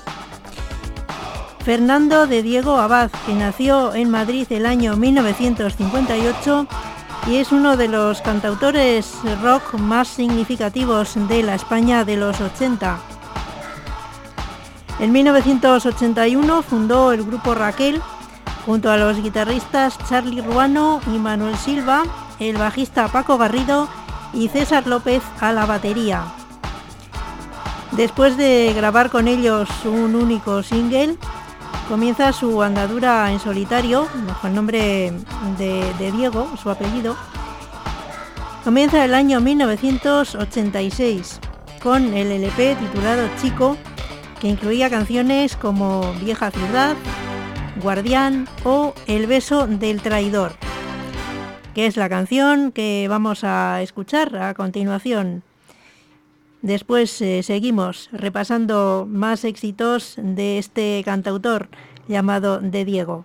Fernando 1.65 2.27
de 2.27 2.43
Diego 2.43 2.77
Abad, 2.77 3.11
que 3.25 3.33
nació 3.33 3.95
en 3.95 4.11
Madrid 4.11 4.47
el 4.51 4.67
año 4.67 4.95
1958 4.95 6.67
y 7.29 7.37
es 7.37 7.51
uno 7.51 7.79
de 7.79 7.89
los 7.89 8.21
cantautores 8.21 9.11
rock 9.41 9.73
más 9.79 10.09
significativos 10.09 11.15
de 11.29 11.45
la 11.45 11.55
España 11.55 12.05
de 12.05 12.19
los 12.19 12.43
80. 12.43 13.12
En 15.01 15.13
1981 15.13 16.63
fundó 16.63 17.13
el 17.13 17.25
grupo 17.25 17.55
Raquel 17.55 18.01
junto 18.65 18.91
a 18.91 18.97
los 18.97 19.23
guitarristas 19.23 19.99
Charlie 20.09 20.41
Ruano 20.41 21.01
y 21.07 21.19
Manuel 21.19 21.57
Silva, 21.57 22.05
el 22.39 22.57
bajista 22.57 23.09
Paco 23.09 23.37
Garrido 23.39 23.89
y 24.33 24.49
César 24.49 24.87
López 24.87 25.23
a 25.41 25.53
la 25.53 25.67
batería. 25.67 26.23
Después 27.93 28.37
de 28.37 28.73
grabar 28.75 29.11
con 29.11 29.29
ellos 29.29 29.69
un 29.85 30.15
único 30.15 30.63
single, 30.63 31.17
comienza 31.89 32.33
su 32.33 32.63
andadura 32.63 33.31
en 33.33 33.41
solitario, 33.41 34.07
bajo 34.27 34.47
el 34.47 34.55
nombre 34.55 35.13
de, 35.59 35.93
de 35.99 36.13
Diego, 36.13 36.49
su 36.63 36.71
apellido. 36.71 37.17
Comienza 38.65 39.05
el 39.05 39.15
año 39.15 39.41
1986 39.41 41.41
con 41.83 42.15
el 42.15 42.31
LP 42.31 42.77
titulado 42.77 43.29
Chico, 43.41 43.77
que 44.43 44.49
incluía 44.49 44.91
canciones 44.91 45.57
como 45.57 46.13
Vieja 46.15 46.51
Ciudad, 46.51 46.97
Guardián 47.81 48.49
o 48.65 48.93
El 49.07 49.29
beso 49.29 49.69
del 49.69 50.03
traidor, 50.03 50.57
que 51.77 51.87
es 51.87 51.97
la 51.97 52.09
canción 52.09 52.73
que 52.73 53.07
vamos 53.09 53.45
a 53.45 53.81
escuchar 53.83 54.37
a 54.37 54.53
continuación. 54.55 55.45
Después 56.61 57.23
eh, 57.23 57.45
seguimos 57.45 58.09
repasando 58.11 59.07
más 59.09 59.45
éxitos 59.45 60.15
de 60.17 60.59
este 60.59 61.03
cantautor 61.05 61.69
llamado 62.09 62.59
De 62.59 62.85
Diego. 62.85 63.25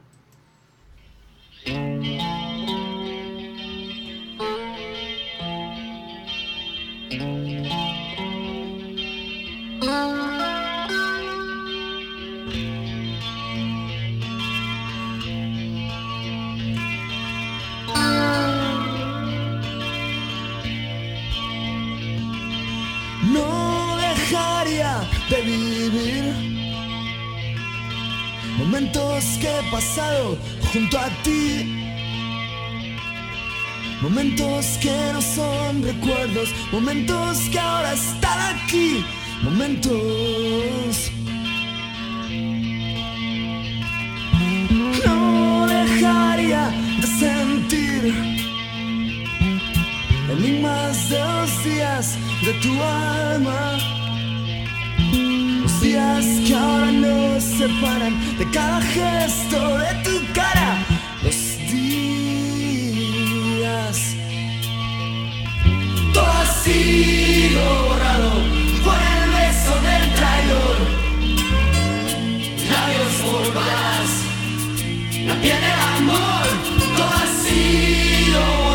Momentos 28.77 29.23
que 29.39 29.47
he 29.47 29.71
pasado 29.71 30.37
junto 30.71 30.99
a 30.99 31.09
ti. 31.23 31.65
Momentos 34.01 34.77
que 34.79 34.95
no 35.13 35.21
son 35.21 35.81
recuerdos, 35.81 36.49
momentos 36.71 37.39
que 37.51 37.57
ahora 37.59 37.93
están 37.93 38.39
aquí. 38.55 39.03
Momentos. 39.41 41.11
No 45.05 45.67
dejaría 45.67 46.69
de 47.01 47.07
sentir 47.07 48.13
enigmas 50.29 51.09
de 51.09 51.19
los 51.19 51.63
días 51.63 52.15
de 52.45 52.53
tu 52.61 52.73
alma. 52.83 54.06
Los 55.77 55.85
días 55.85 56.25
que 56.47 56.55
ahora 56.55 56.91
nos 56.91 57.43
separan 57.43 58.17
de 58.39 58.49
cada 58.49 58.81
gesto 58.81 59.77
de 59.77 59.93
tu 60.03 60.33
cara. 60.33 60.83
Los 61.21 61.59
días. 61.71 62.97
Todo 66.15 66.25
ha 66.25 66.45
sido 66.63 67.61
borrado 67.89 68.31
por 68.83 68.97
el 69.13 69.29
beso 69.37 69.73
del 69.87 70.05
traidor. 70.15 70.77
Labios 72.71 73.13
formadas, 73.21 74.09
la 75.27 75.35
piel 75.41 75.59
del 75.61 75.79
amor. 75.99 76.47
Todo 76.97 77.13
ha 77.13 77.27
sido. 77.43 78.66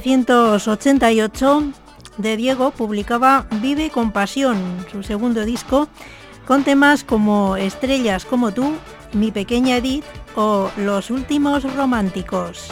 1988, 0.00 1.72
De 2.16 2.36
Diego 2.36 2.72
publicaba 2.72 3.46
Vive 3.62 3.90
con 3.90 4.10
Pasión, 4.10 4.58
su 4.90 5.02
segundo 5.02 5.44
disco, 5.44 5.88
con 6.46 6.64
temas 6.64 7.04
como 7.04 7.56
Estrellas 7.56 8.24
como 8.24 8.52
tú, 8.52 8.74
Mi 9.12 9.30
pequeña 9.30 9.76
Edith 9.76 10.04
o 10.34 10.70
Los 10.76 11.10
últimos 11.10 11.62
románticos. 11.74 12.70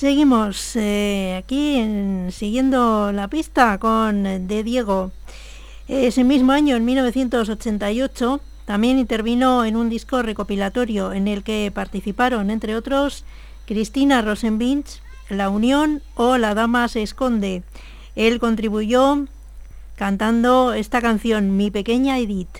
Seguimos 0.00 0.76
eh, 0.76 1.36
aquí 1.36 1.76
en, 1.76 2.28
siguiendo 2.32 3.12
la 3.12 3.28
pista 3.28 3.76
con 3.76 4.24
eh, 4.24 4.38
De 4.38 4.64
Diego. 4.64 5.12
Ese 5.88 6.24
mismo 6.24 6.52
año, 6.52 6.74
en 6.74 6.86
1988, 6.86 8.40
también 8.64 8.98
intervino 8.98 9.62
en 9.66 9.76
un 9.76 9.90
disco 9.90 10.22
recopilatorio 10.22 11.12
en 11.12 11.28
el 11.28 11.42
que 11.42 11.70
participaron, 11.74 12.48
entre 12.48 12.76
otros, 12.76 13.26
Cristina 13.66 14.22
Rosenbinch, 14.22 15.02
La 15.28 15.50
Unión 15.50 16.00
o 16.14 16.38
La 16.38 16.54
Dama 16.54 16.88
se 16.88 17.02
esconde. 17.02 17.62
Él 18.16 18.40
contribuyó 18.40 19.26
cantando 19.96 20.72
esta 20.72 21.02
canción, 21.02 21.58
Mi 21.58 21.70
pequeña 21.70 22.18
Edith. 22.18 22.59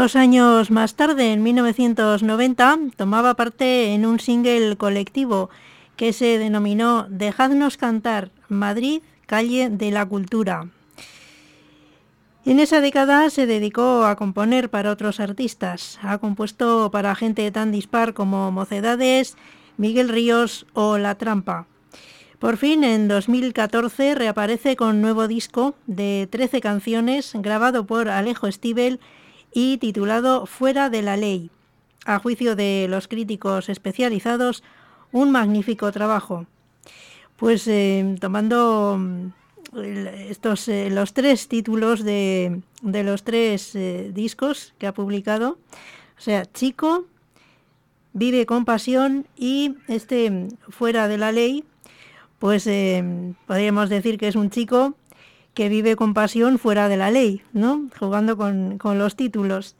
Dos 0.00 0.16
años 0.16 0.70
más 0.70 0.94
tarde, 0.94 1.34
en 1.34 1.42
1990, 1.42 2.78
tomaba 2.96 3.34
parte 3.34 3.92
en 3.92 4.06
un 4.06 4.18
single 4.18 4.76
colectivo 4.78 5.50
que 5.96 6.14
se 6.14 6.38
denominó 6.38 7.06
Dejadnos 7.10 7.76
cantar 7.76 8.30
Madrid, 8.48 9.02
calle 9.26 9.68
de 9.68 9.90
la 9.90 10.06
cultura. 10.06 10.68
En 12.46 12.60
esa 12.60 12.80
década 12.80 13.28
se 13.28 13.44
dedicó 13.44 14.06
a 14.06 14.16
componer 14.16 14.70
para 14.70 14.90
otros 14.90 15.20
artistas. 15.20 15.98
Ha 16.00 16.16
compuesto 16.16 16.90
para 16.90 17.14
gente 17.14 17.50
tan 17.50 17.70
dispar 17.70 18.14
como 18.14 18.50
Mocedades, 18.50 19.36
Miguel 19.76 20.08
Ríos 20.08 20.64
o 20.72 20.96
La 20.96 21.16
Trampa. 21.16 21.66
Por 22.38 22.56
fin, 22.56 22.84
en 22.84 23.06
2014 23.06 24.14
reaparece 24.14 24.76
con 24.76 25.02
nuevo 25.02 25.28
disco 25.28 25.74
de 25.86 26.26
13 26.30 26.62
canciones 26.62 27.32
grabado 27.34 27.84
por 27.84 28.08
Alejo 28.08 28.50
Stivel 28.50 28.98
y 29.52 29.78
titulado 29.78 30.46
Fuera 30.46 30.90
de 30.90 31.02
la 31.02 31.16
Ley. 31.16 31.50
A 32.04 32.18
juicio 32.18 32.56
de 32.56 32.86
los 32.88 33.08
críticos 33.08 33.68
especializados, 33.68 34.62
un 35.12 35.30
magnífico 35.30 35.90
trabajo. 35.92 36.46
Pues 37.36 37.66
eh, 37.68 38.16
tomando 38.20 38.96
mm, 38.98 39.26
estos 40.28 40.68
eh, 40.68 40.90
los 40.90 41.12
tres 41.12 41.48
títulos 41.48 42.02
de, 42.04 42.60
de 42.82 43.04
los 43.04 43.22
tres 43.22 43.74
eh, 43.74 44.10
discos 44.12 44.74
que 44.78 44.86
ha 44.86 44.94
publicado, 44.94 45.58
o 46.18 46.20
sea, 46.20 46.44
Chico, 46.46 47.06
Vive 48.12 48.44
con 48.44 48.64
pasión 48.64 49.26
y 49.36 49.76
este 49.86 50.30
mm, 50.30 50.48
Fuera 50.68 51.06
de 51.06 51.16
la 51.16 51.30
Ley, 51.30 51.64
pues 52.40 52.66
eh, 52.66 53.34
podríamos 53.46 53.88
decir 53.88 54.18
que 54.18 54.26
es 54.26 54.34
un 54.34 54.50
chico 54.50 54.96
que 55.60 55.68
vive 55.68 55.94
con 55.94 56.14
pasión 56.14 56.58
fuera 56.58 56.88
de 56.88 56.96
la 56.96 57.10
ley, 57.10 57.42
¿no? 57.52 57.90
Jugando 57.98 58.38
con, 58.38 58.78
con 58.78 58.98
los 58.98 59.14
títulos. 59.14 59.76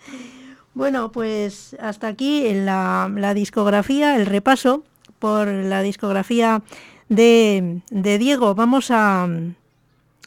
Bueno, 0.75 1.11
pues 1.11 1.75
hasta 1.81 2.09
aquí 2.09 2.53
la, 2.53 3.11
la 3.17 3.33
discografía, 3.33 4.15
el 4.17 4.27
repaso 4.27 4.85
por 5.19 5.49
la 5.49 5.81
discografía 5.81 6.61
de, 7.09 7.81
Diego. 7.89 8.55
Vamos 8.55 8.91
a, 8.91 9.27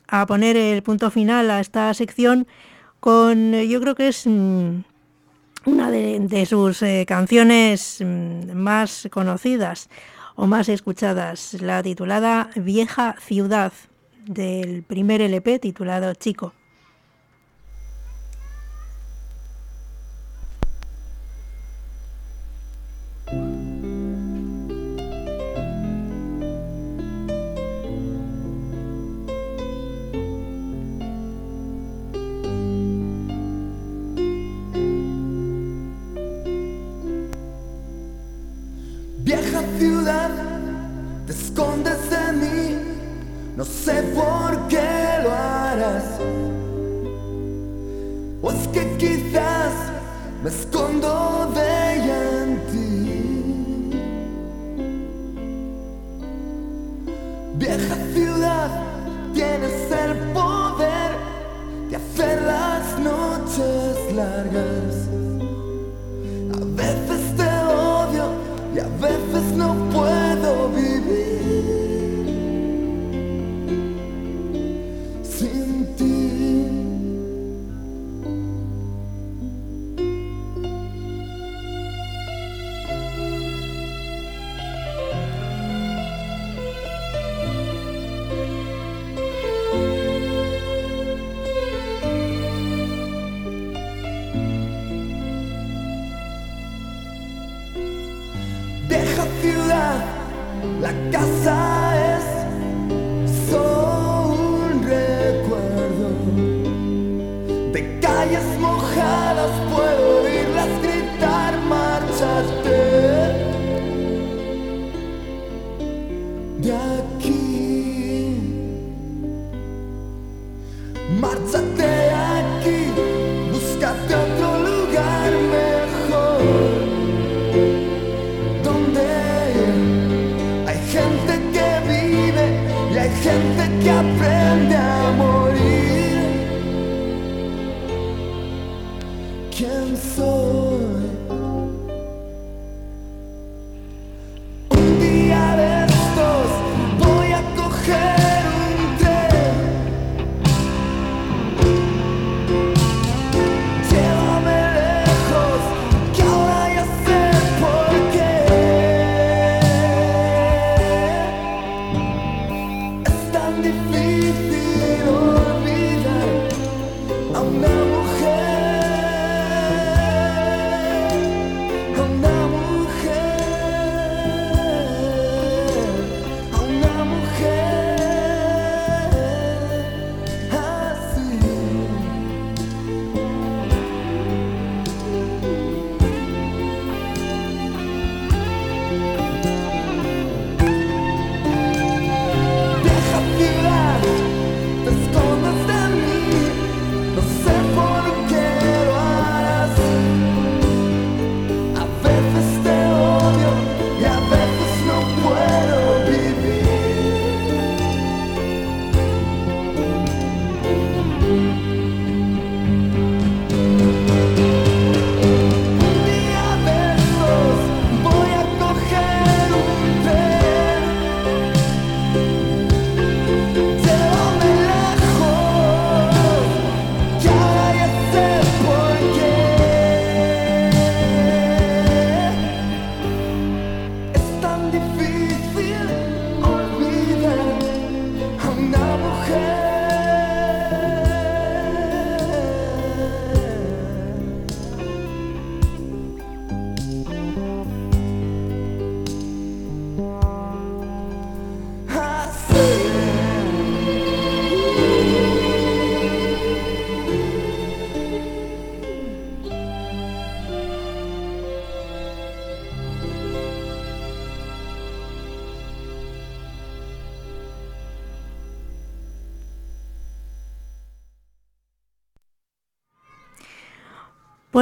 a 0.07 0.25
poner 0.25 0.57
el 0.57 0.81
punto 0.81 1.11
final 1.11 1.51
a 1.51 1.59
esta 1.59 1.93
sección 1.93 2.47
con, 2.99 3.53
yo 3.53 3.80
creo 3.80 3.93
que 3.93 4.07
es 4.07 4.25
mm, 4.25 4.80
una 5.65 5.91
de, 5.91 6.19
de 6.19 6.47
sus 6.47 6.81
eh, 6.81 7.05
canciones 7.07 7.99
mm, 8.03 8.53
más 8.53 9.07
conocidas 9.11 9.88
o 10.34 10.47
más 10.47 10.67
escuchadas, 10.67 11.61
la 11.61 11.84
titulada 11.84 12.49
Vieja 12.55 13.17
Ciudad, 13.19 13.71
del 14.26 14.84
primer 14.84 15.22
LP 15.22 15.60
titulado 15.60 16.14
Chico. 16.16 16.54
Vieja 39.26 39.64
ciudad, 39.80 40.52
no 43.64 43.69
sé 43.69 44.03
por 44.14 44.68
qué 44.68 44.90
lo 45.23 45.31
harás. 45.31 46.03
O 48.41 48.52
es 48.52 48.68
que 48.73 48.98
quizás 48.98 49.73
me 50.44 50.49
escondo 50.49 51.49
de 51.56 51.95
ella 51.95 52.44
en 52.44 52.49
ti. 52.72 53.91
Vieja 57.56 57.95
ciudad, 58.14 58.69
tienes 59.34 59.91
el 60.03 60.11
poder 60.34 61.11
de 61.90 61.95
hacer 61.95 62.41
las 62.41 62.99
noches 62.99 64.14
largas. 64.14 64.94
A 66.53 66.65
veces 66.81 67.22
te 67.38 67.49
odio 67.72 68.26
y 68.76 68.80
a 68.80 68.90
veces 69.07 69.45
no 69.56 69.73
puedo 69.90 70.68
vivir. 70.68 71.52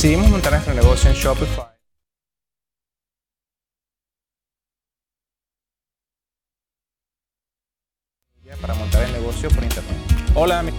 Decidimos 0.00 0.30
montar 0.30 0.52
nuestro 0.52 0.72
negocio 0.72 1.10
en 1.10 1.14
Shopify. 1.14 1.66
Para 8.62 8.74
montar 8.74 9.02
el 9.04 9.12
negocio 9.12 9.48
por 9.50 9.62
internet. 9.62 9.96
Hola, 10.34 10.62
mi- 10.62 10.72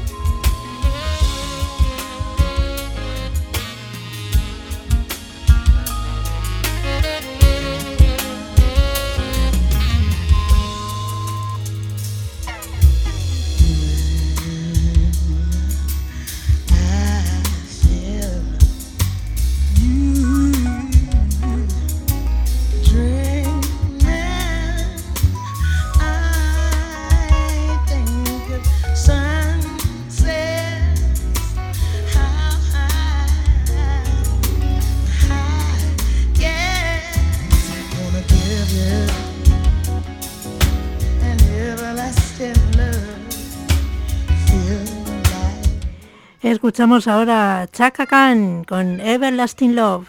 Escuchamos 46.81 47.07
ahora 47.07 47.69
Chaka 47.71 48.07
Khan 48.07 48.63
con 48.63 48.99
Everlasting 49.01 49.75
Love. 49.75 50.07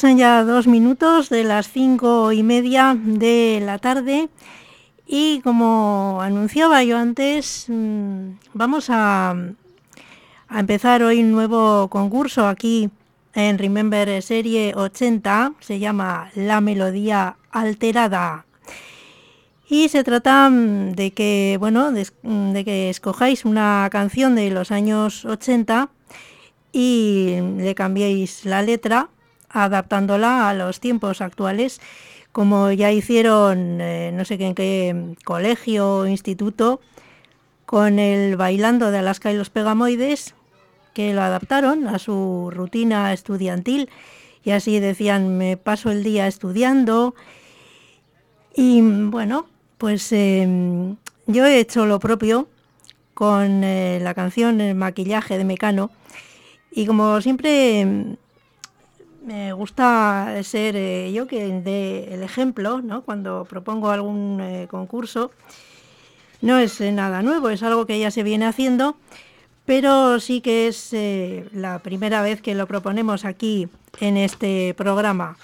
Pasan 0.00 0.16
ya 0.16 0.44
dos 0.44 0.66
minutos 0.66 1.28
de 1.28 1.44
las 1.44 1.70
cinco 1.70 2.32
y 2.32 2.42
media 2.42 2.96
de 2.98 3.60
la 3.62 3.76
tarde 3.76 4.30
y 5.06 5.42
como 5.42 6.20
anunciaba 6.22 6.82
yo 6.84 6.96
antes, 6.96 7.66
mm, 7.68 8.30
vamos 8.54 8.86
a, 8.88 9.34
empezar 10.50 11.02
hoy 11.02 11.20
un 11.20 11.32
nuevo 11.32 11.88
concurso 11.88 12.48
aquí 12.48 12.88
en 13.34 13.58
Remember 13.58 14.22
Serie 14.22 14.72
80, 14.74 15.52
se 15.60 15.78
llama 15.78 16.30
La 16.34 16.62
Melodía 16.62 17.36
Alterada. 17.50 18.46
Y 19.68 19.90
se 19.90 20.02
trata 20.02 20.48
mm, 20.48 20.92
de 20.92 21.10
que, 21.10 21.58
bueno, 21.60 21.92
de, 21.92 22.06
mm, 22.22 22.52
de 22.52 22.64
que 22.64 22.88
escojáis 22.88 23.44
una 23.44 23.86
canción 23.92 24.34
de 24.34 24.50
los 24.50 24.70
años 24.70 25.26
80 25.26 25.90
y 26.72 27.36
le 27.58 27.74
cambiéis 27.74 28.46
la 28.46 28.62
letra 28.62 29.10
adaptándola 29.50 30.48
a 30.48 30.54
los 30.54 30.80
tiempos 30.80 31.20
actuales, 31.20 31.80
como 32.32 32.70
ya 32.72 32.92
hicieron, 32.92 33.80
eh, 33.80 34.12
no 34.14 34.24
sé 34.24 34.34
en 34.34 34.54
qué 34.54 35.14
colegio 35.24 35.96
o 35.96 36.06
instituto, 36.06 36.80
con 37.66 37.98
el 37.98 38.36
Bailando 38.36 38.90
de 38.90 38.98
Alaska 38.98 39.32
y 39.32 39.36
los 39.36 39.50
Pegamoides, 39.50 40.34
que 40.94 41.14
lo 41.14 41.22
adaptaron 41.22 41.86
a 41.88 41.98
su 41.98 42.50
rutina 42.52 43.12
estudiantil. 43.12 43.88
Y 44.42 44.52
así 44.52 44.80
decían, 44.80 45.36
me 45.36 45.56
paso 45.56 45.90
el 45.90 46.02
día 46.02 46.26
estudiando 46.26 47.14
y 48.54 48.80
bueno, 48.82 49.46
pues 49.78 50.10
eh, 50.12 50.94
yo 51.26 51.46
he 51.46 51.60
hecho 51.60 51.86
lo 51.86 52.00
propio 52.00 52.48
con 53.14 53.64
eh, 53.64 53.98
la 54.02 54.14
canción 54.14 54.60
El 54.60 54.74
maquillaje 54.74 55.38
de 55.38 55.44
Mecano. 55.44 55.90
Y 56.72 56.86
como 56.86 57.20
siempre 57.20 57.84
mm, 57.84 58.16
me 59.22 59.52
gusta 59.52 60.42
ser 60.42 60.76
eh, 60.76 61.12
yo 61.12 61.26
que 61.26 61.46
dé 61.60 62.14
el 62.14 62.22
ejemplo, 62.22 62.80
¿no? 62.80 63.02
Cuando 63.02 63.44
propongo 63.44 63.90
algún 63.90 64.40
eh, 64.40 64.66
concurso, 64.70 65.30
no 66.40 66.58
es 66.58 66.80
eh, 66.80 66.92
nada 66.92 67.22
nuevo, 67.22 67.50
es 67.50 67.62
algo 67.62 67.86
que 67.86 67.98
ya 67.98 68.10
se 68.10 68.22
viene 68.22 68.46
haciendo, 68.46 68.96
pero 69.66 70.20
sí 70.20 70.40
que 70.40 70.68
es 70.68 70.94
la 71.52 71.80
primera 71.80 72.22
vez 72.22 72.40
que 72.40 72.54
lo 72.54 72.66
proponemos 72.66 73.24
aquí 73.24 73.68
en 74.00 74.16
este 74.16 74.74
programa. 74.74 75.36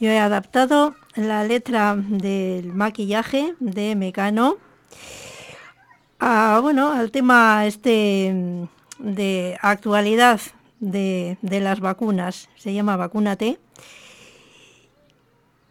Yo 0.00 0.08
he 0.08 0.18
adaptado 0.18 0.94
la 1.14 1.44
letra 1.44 1.94
del 1.94 2.72
maquillaje 2.72 3.54
de 3.60 3.94
Mecano 3.94 4.56
a, 6.20 6.60
bueno, 6.60 6.92
al 6.92 7.10
tema 7.10 7.66
este 7.66 8.32
mm, 8.32 8.64
de 8.98 9.58
actualidad 9.60 10.40
de, 10.78 11.36
las 11.42 11.80
vacunas. 11.80 12.48
Se 12.56 12.72
llama 12.72 12.96
Vacúnate. 12.96 13.58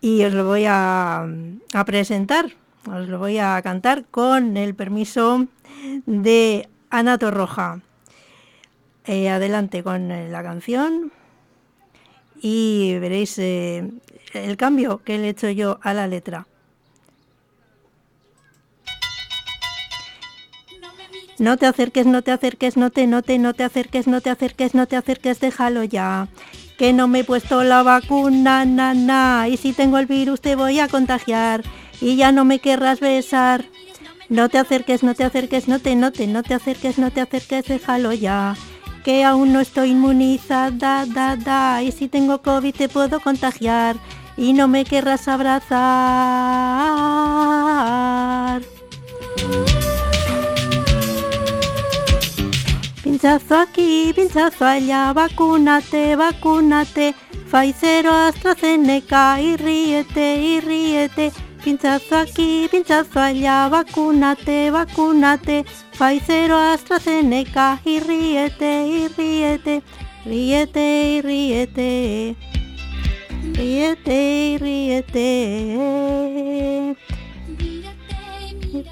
Y 0.01 0.23
os 0.23 0.33
lo 0.33 0.45
voy 0.45 0.65
a, 0.65 1.27
a 1.73 1.85
presentar, 1.85 2.51
os 2.89 3.07
lo 3.09 3.19
voy 3.19 3.37
a 3.37 3.61
cantar 3.61 4.05
con 4.05 4.55
el 4.55 4.73
permiso 4.73 5.47
de 6.05 6.69
Ana 6.89 7.17
Torroja. 7.17 7.81
Eh, 9.05 9.27
adelante 9.27 9.81
con 9.81 10.11
eh, 10.11 10.29
la 10.29 10.43
canción 10.43 11.11
y 12.39 12.95
veréis 12.99 13.39
eh, 13.39 13.89
el 14.33 14.55
cambio 14.55 15.01
que 15.03 15.17
le 15.17 15.25
he 15.25 15.29
hecho 15.29 15.49
yo 15.49 15.79
a 15.81 15.95
la 15.95 16.05
letra. 16.05 16.45
No 21.39 21.55
te 21.55 21.65
acerques, 21.65 22.05
no 22.05 22.21
te 22.21 22.31
acerques, 22.31 22.75
no 22.75 22.89
te, 22.89 23.07
no 23.07 23.21
te, 23.21 23.39
no 23.39 23.53
te 23.53 23.63
acerques, 23.63 24.07
no 24.07 24.19
te 24.19 24.29
acerques, 24.29 24.75
no 24.75 24.87
te 24.87 24.97
acerques, 24.97 25.39
déjalo 25.39 25.85
ya. 25.85 26.27
Que 26.77 26.91
no 26.91 27.07
me 27.07 27.19
he 27.21 27.23
puesto 27.23 27.63
la 27.63 27.81
vacuna, 27.81 28.65
na, 28.65 28.93
na. 28.93 29.47
Y 29.47 29.55
si 29.55 29.71
tengo 29.71 29.99
el 29.99 30.05
virus 30.05 30.41
te 30.41 30.55
voy 30.55 30.79
a 30.79 30.89
contagiar. 30.89 31.63
Y 32.01 32.17
ya 32.17 32.33
no 32.33 32.43
me 32.43 32.59
querrás 32.59 32.99
besar. 32.99 33.63
No 34.27 34.49
te 34.49 34.57
acerques, 34.57 35.01
no 35.01 35.15
te 35.15 35.23
acerques, 35.23 35.69
no 35.69 35.79
te, 35.79 35.95
no 35.95 36.11
te, 36.11 36.27
no 36.27 36.43
te 36.43 36.55
acerques, 36.55 36.99
no 36.99 37.09
te 37.09 37.21
acerques, 37.21 37.65
déjalo 37.65 38.11
ya. 38.11 38.57
Que 39.05 39.23
aún 39.23 39.53
no 39.53 39.61
estoy 39.61 39.91
inmunizada, 39.91 41.05
da, 41.05 41.37
da. 41.37 41.81
Y 41.81 41.93
si 41.93 42.09
tengo 42.09 42.41
COVID 42.41 42.75
te 42.75 42.89
puedo 42.89 43.21
contagiar. 43.21 43.95
Y 44.35 44.51
no 44.51 44.67
me 44.67 44.83
querrás 44.83 45.29
abrazar. 45.29 45.69
Pinchazo 53.19 53.55
aquí, 53.55 54.13
pinchazo 54.15 54.63
allá, 54.63 55.11
vacúnate, 55.11 56.15
vacúnate, 56.15 57.13
Pfizer 57.51 58.07
o 58.07 58.13
AstraZeneca 58.13 59.41
y 59.41 59.57
ríete, 59.57 60.37
y 60.37 60.61
ríete. 60.61 61.33
Pinchazo 61.61 62.15
aquí, 62.15 62.69
pinchazo 62.71 63.19
allá, 63.19 63.67
vacúnate, 63.67 64.71
vacúnate, 64.71 65.65
Pfizer 65.97 66.53
o 66.53 66.59
AstraZeneca 66.59 67.81
y 67.83 67.99
ríete, 67.99 68.87
y 68.87 69.09
ríete, 69.09 69.83
ríete, 70.23 71.17
y 71.17 71.21
ríete, 71.21 72.37
ríete, 73.53 74.53
y 74.53 74.57
ríete. 74.59 75.99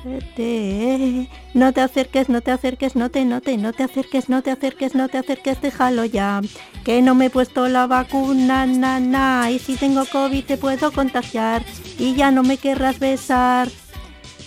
Vete. 0.04 1.30
No 1.58 1.74
te 1.74 1.82
acerques, 1.82 2.30
no 2.30 2.42
te 2.42 2.52
acerques, 2.52 2.96
no 2.96 3.10
te, 3.10 3.26
no 3.26 3.42
te, 3.42 3.58
no 3.58 3.74
te 3.74 3.82
acerques, 3.82 4.30
no 4.30 4.44
te 4.44 4.52
acerques, 4.52 4.94
no 4.94 5.10
te 5.10 5.18
acerques, 5.18 5.60
déjalo 5.60 6.06
ya. 6.06 6.40
Que 6.84 7.02
no 7.02 7.16
me 7.16 7.26
he 7.26 7.30
puesto 7.32 7.68
la 7.68 7.88
vacuna, 7.88 8.68
na, 8.68 9.00
na. 9.00 9.50
Y 9.50 9.58
si 9.58 9.76
tengo 9.76 10.06
COVID 10.06 10.46
te 10.46 10.58
puedo 10.58 10.92
contagiar. 10.92 11.64
Y 11.98 12.14
ya 12.14 12.30
no 12.30 12.44
me 12.44 12.58
querrás 12.58 13.00
besar. 13.00 13.70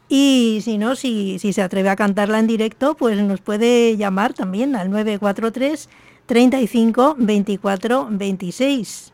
y 0.09 0.59
si 0.63 0.77
no, 0.77 0.95
si, 0.95 1.39
si 1.39 1.53
se 1.53 1.61
atreve 1.61 1.89
a 1.89 1.95
cantarla 1.95 2.39
en 2.39 2.47
directo, 2.47 2.95
pues 2.95 3.17
nos 3.21 3.41
puede 3.41 3.97
llamar 3.97 4.34
también 4.34 4.75
al 4.75 4.89
943 4.89 5.89
35 6.25 7.15
24 7.17 8.07
26. 8.11 9.13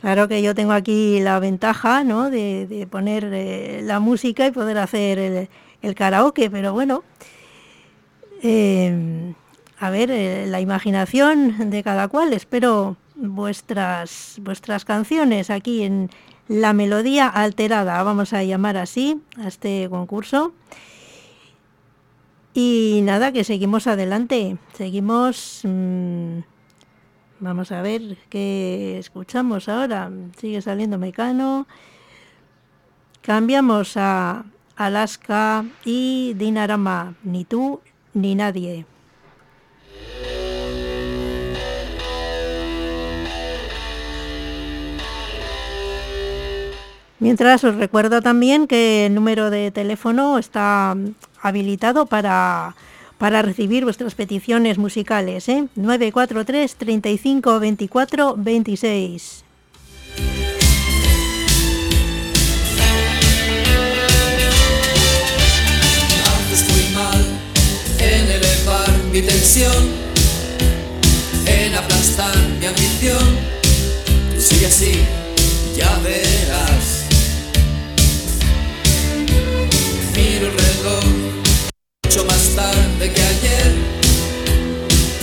Claro 0.00 0.28
que 0.28 0.42
yo 0.42 0.54
tengo 0.54 0.72
aquí 0.72 1.20
la 1.20 1.38
ventaja 1.38 2.04
¿no? 2.04 2.28
de, 2.28 2.66
de 2.66 2.86
poner 2.86 3.30
eh, 3.32 3.80
la 3.82 4.00
música 4.00 4.46
y 4.46 4.50
poder 4.50 4.76
hacer 4.78 5.18
el, 5.18 5.48
el 5.80 5.94
karaoke, 5.94 6.50
pero 6.50 6.74
bueno, 6.74 7.04
eh, 8.42 9.34
a 9.78 9.90
ver, 9.90 10.10
eh, 10.10 10.46
la 10.46 10.60
imaginación 10.60 11.70
de 11.70 11.82
cada 11.82 12.08
cual. 12.08 12.32
Espero 12.32 12.96
vuestras, 13.14 14.36
vuestras 14.40 14.84
canciones 14.84 15.50
aquí 15.50 15.82
en 15.82 16.10
La 16.48 16.74
Melodía 16.74 17.26
Alterada, 17.26 18.02
vamos 18.02 18.34
a 18.34 18.44
llamar 18.44 18.76
así 18.76 19.22
a 19.38 19.48
este 19.48 19.88
concurso. 19.88 20.52
Y 22.52 23.00
nada, 23.02 23.32
que 23.32 23.44
seguimos 23.44 23.86
adelante. 23.86 24.58
Seguimos... 24.74 25.62
mmm, 25.64 26.40
vamos 27.40 27.72
a 27.72 27.80
ver 27.80 28.18
qué 28.28 28.98
escuchamos 28.98 29.68
ahora. 29.68 30.10
Sigue 30.38 30.60
saliendo 30.60 30.98
Mecano. 30.98 31.66
Cambiamos 33.22 33.96
a 33.96 34.44
Alaska 34.76 35.64
y 35.84 36.34
Dinarama. 36.34 37.14
Ni 37.24 37.44
tú 37.44 37.80
ni 38.12 38.34
nadie. 38.34 38.84
Mientras 47.24 47.64
os 47.64 47.74
recuerdo 47.76 48.20
también 48.20 48.66
que 48.66 49.06
el 49.06 49.14
número 49.14 49.48
de 49.48 49.70
teléfono 49.70 50.36
está 50.36 50.94
habilitado 51.40 52.04
para, 52.04 52.76
para 53.16 53.40
recibir 53.40 53.84
vuestras 53.84 54.14
peticiones 54.14 54.76
musicales, 54.76 55.48
¿eh? 55.48 55.66
943 55.74 56.74
35 56.76 57.60
24 57.60 58.34
26. 58.36 59.44
en 68.00 68.30
elevar 68.30 68.90
mi 69.10 69.22
tensión, 69.22 69.88
en 71.46 71.74
aplastar 71.74 72.36
mi 72.60 72.66
ambición. 72.66 73.38
Tú 74.34 74.66
así, 74.66 75.06
ya 75.74 75.98
verás. 76.00 76.73
mucho 82.14 82.26
más 82.26 82.48
tarde 82.54 83.12
que 83.12 83.20
ayer, 83.20 83.74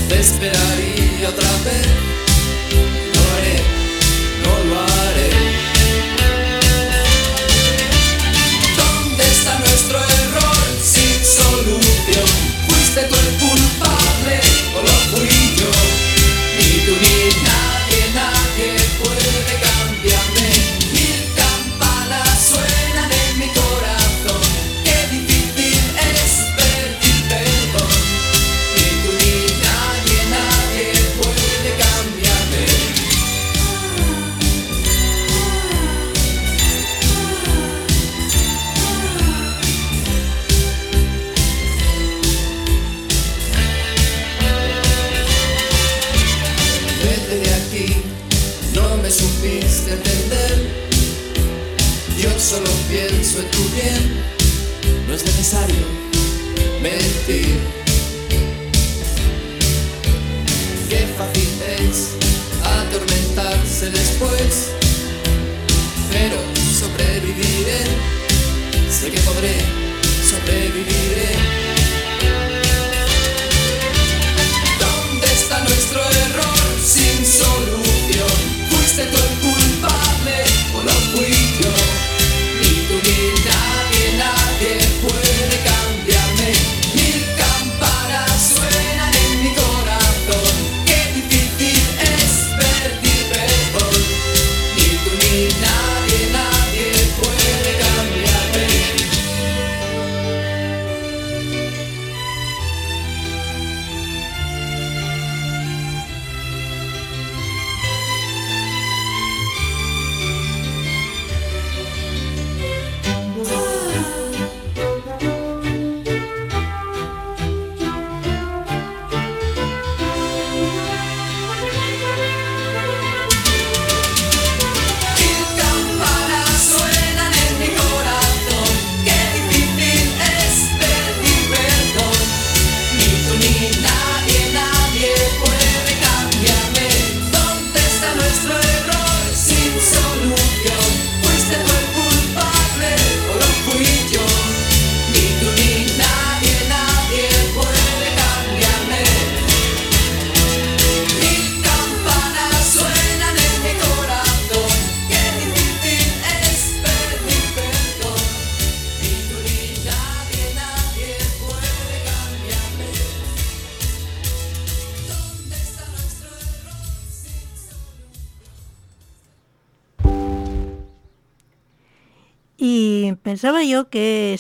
te 0.10 0.20
esperaría 0.20 1.30
otra 1.30 1.50
vez. 1.64 2.11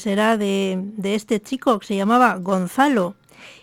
será 0.01 0.35
de, 0.35 0.77
de 0.97 1.15
este 1.15 1.39
chico 1.39 1.79
que 1.79 1.85
se 1.85 1.95
llamaba 1.95 2.35
Gonzalo, 2.35 3.15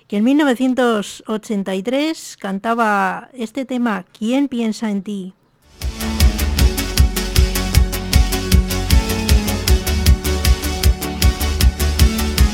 que 0.06 0.16
en 0.18 0.24
1983 0.24 2.36
cantaba 2.38 3.28
este 3.32 3.64
tema, 3.64 4.04
¿Quién 4.16 4.46
piensa 4.48 4.88
en 4.90 5.02
ti? 5.02 5.34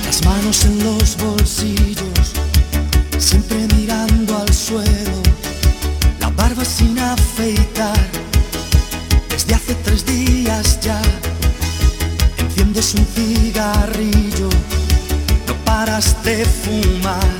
Las 0.06 0.24
manos 0.24 0.64
en 0.64 0.82
los 0.82 1.18
bolsillos, 1.18 2.32
siempre 3.18 3.66
mirando 3.76 4.38
al 4.38 4.50
suelo, 4.52 5.22
la 6.20 6.30
barba 6.30 6.64
sin 6.64 6.98
afeitar, 6.98 8.08
desde 9.28 9.54
hace 9.54 9.74
tres 9.84 10.06
días 10.06 10.80
ya 10.80 11.02
prendes 12.74 12.94
un 12.94 13.06
cigarrillo, 13.06 14.48
no 15.46 15.54
paras 15.64 16.16
de 16.24 16.44
fumar. 16.44 17.38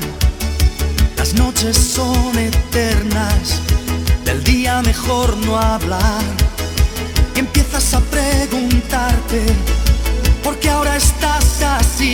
Las 1.17 1.33
noches 1.33 1.75
son 1.75 2.37
eternas, 2.37 3.59
del 4.23 4.43
día 4.43 4.81
mejor 4.81 5.35
no 5.45 5.57
hablar. 5.57 6.23
Y 7.35 7.39
empiezas 7.39 7.93
a 7.93 7.99
preguntarte, 7.99 9.41
¿por 10.43 10.57
qué 10.59 10.69
ahora 10.69 10.95
estás 10.95 11.61
así? 11.61 12.04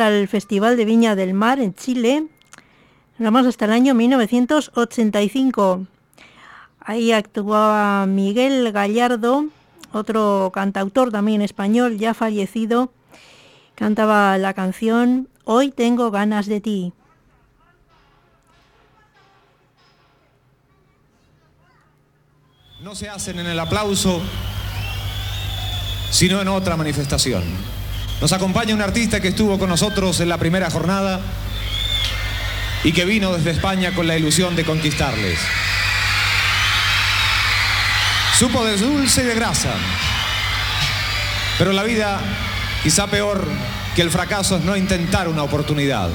Al 0.00 0.28
Festival 0.28 0.76
de 0.76 0.84
Viña 0.84 1.14
del 1.14 1.34
Mar 1.34 1.60
en 1.60 1.74
Chile. 1.74 2.26
Vamos 3.18 3.46
hasta 3.46 3.64
el 3.64 3.72
año 3.72 3.94
1985. 3.94 5.86
Ahí 6.80 7.12
actuaba 7.12 8.06
Miguel 8.06 8.72
Gallardo, 8.72 9.46
otro 9.92 10.50
cantautor 10.52 11.10
también 11.10 11.42
español, 11.42 11.98
ya 11.98 12.14
fallecido. 12.14 12.92
Cantaba 13.74 14.38
la 14.38 14.54
canción 14.54 15.28
Hoy 15.44 15.70
tengo 15.70 16.10
ganas 16.10 16.46
de 16.46 16.60
ti. 16.60 16.92
no 22.84 22.94
se 22.94 23.08
hacen 23.08 23.38
en 23.38 23.46
el 23.46 23.58
aplauso, 23.58 24.20
sino 26.10 26.42
en 26.42 26.48
otra 26.48 26.76
manifestación. 26.76 27.42
Nos 28.24 28.32
acompaña 28.32 28.74
un 28.74 28.80
artista 28.80 29.20
que 29.20 29.28
estuvo 29.28 29.58
con 29.58 29.68
nosotros 29.68 30.18
en 30.20 30.30
la 30.30 30.38
primera 30.38 30.70
jornada 30.70 31.20
y 32.82 32.90
que 32.92 33.04
vino 33.04 33.34
desde 33.34 33.50
España 33.50 33.94
con 33.94 34.06
la 34.06 34.16
ilusión 34.16 34.56
de 34.56 34.64
conquistarles. 34.64 35.38
Supo 38.38 38.64
de 38.64 38.78
dulce 38.78 39.20
y 39.20 39.26
de 39.26 39.34
grasa, 39.34 39.74
pero 41.58 41.74
la 41.74 41.82
vida, 41.82 42.18
quizá 42.82 43.08
peor 43.08 43.46
que 43.94 44.00
el 44.00 44.10
fracaso, 44.10 44.56
es 44.56 44.64
no 44.64 44.74
intentar 44.74 45.28
una 45.28 45.42
oportunidad. 45.42 46.08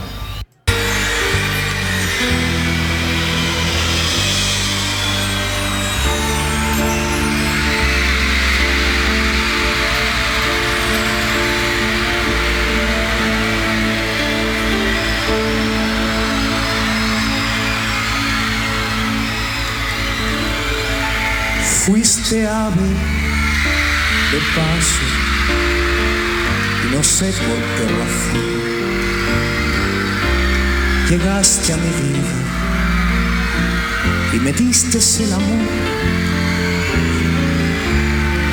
De 24.31 24.39
paso 24.55 25.05
no 26.91 27.03
sé 27.03 27.25
por 27.25 27.59
qué 27.75 27.85
razón 27.99 28.59
llegaste 31.09 31.73
a 31.73 31.77
mi 31.77 31.89
vida 32.01 32.33
y 34.33 34.39
me 34.39 34.53
diste 34.53 34.99
el 35.23 35.33
amor. 35.33 35.67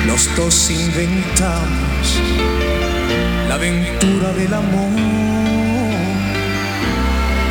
Los 0.07 0.35
dos 0.35 0.71
inventamos 0.71 2.21
la 3.47 3.55
aventura 3.55 4.33
del 4.33 4.53
amor. 4.53 4.91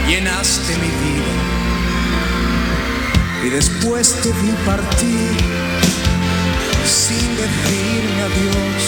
Llenaste 0.09 0.73
mi 0.77 0.91
vida 1.05 1.35
y 3.45 3.49
después 3.51 4.21
te 4.23 4.29
vi 4.29 4.53
partir 4.65 5.66
sin 6.87 7.37
decirme 7.37 8.23
adiós. 8.23 8.83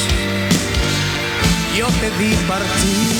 Yo 1.77 1.87
te 2.01 2.11
vi 2.19 2.35
partir. 2.47 3.17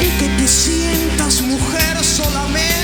y 0.00 0.08
que 0.18 0.28
te 0.38 0.48
sientas 0.48 1.42
mujer 1.42 2.04
solamente 2.04 2.75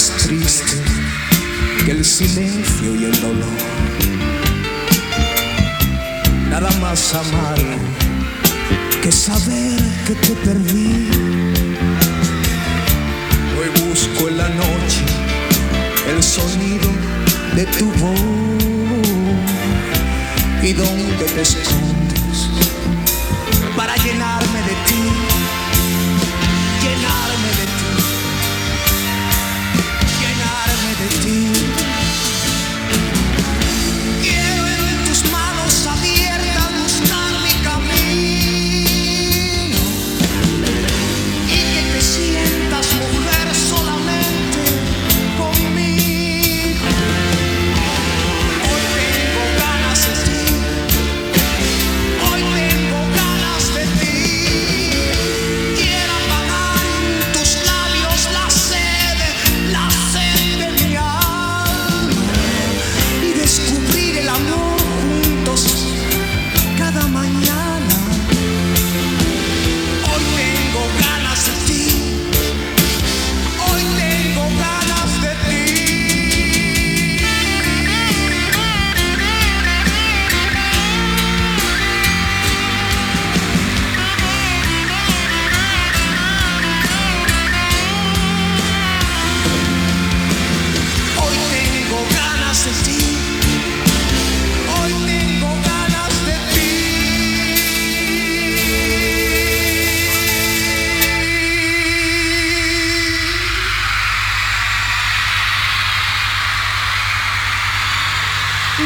más 0.00 0.12
triste 0.22 0.82
que 1.84 1.90
el 1.90 2.04
silencio 2.04 2.94
y 2.94 3.04
el 3.04 3.20
dolor. 3.20 3.60
Nada 6.48 6.70
más 6.80 7.14
amargo 7.14 7.76
que 9.02 9.12
saber 9.12 9.78
que 10.06 10.14
te 10.14 10.34
perdí. 10.46 11.08
Hoy 13.58 13.68
busco 13.84 14.28
en 14.28 14.38
la 14.38 14.48
noche 14.48 15.04
el 16.08 16.22
sonido 16.22 16.90
de 17.54 17.66
tu 17.66 17.86
voz 18.00 18.20
y 20.62 20.72
dónde 20.72 21.24
te 21.34 21.42
escondes 21.42 22.48
para 23.76 23.94
llenarme 23.96 24.60
de 24.60 24.74
ti 24.86 25.29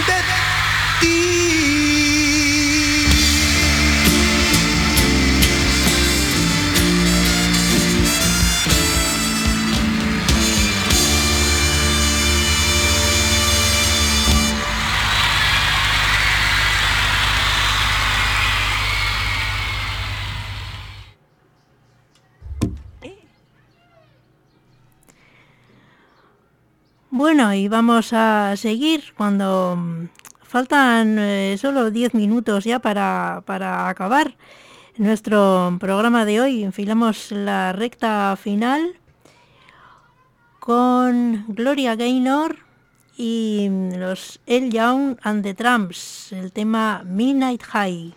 dat 0.07 0.25
die. 1.01 2.14
y 27.55 27.69
vamos 27.69 28.13
a 28.13 28.55
seguir 28.57 29.15
cuando 29.17 29.77
mm, 29.77 30.09
faltan 30.43 31.19
eh, 31.19 31.57
solo 31.59 31.91
10 31.91 32.15
minutos 32.15 32.65
ya 32.65 32.79
para, 32.79 33.43
para 33.47 33.89
acabar 33.89 34.37
nuestro 34.97 35.77
programa 35.81 36.25
de 36.25 36.41
hoy. 36.41 36.65
Enfilamos 36.65 37.33
la 37.33 37.73
recta 37.73 38.37
final 38.37 38.99
con 40.59 41.45
Gloria 41.49 41.97
Gaynor 41.97 42.59
y 43.17 43.69
mm, 43.71 43.95
los 43.97 44.41
El 44.47 44.71
Young 44.71 45.17
and 45.23 45.43
the 45.43 45.55
Tramps, 45.55 46.33
el 46.33 46.53
tema 46.53 47.03
Midnight 47.05 47.63
High. 47.63 48.15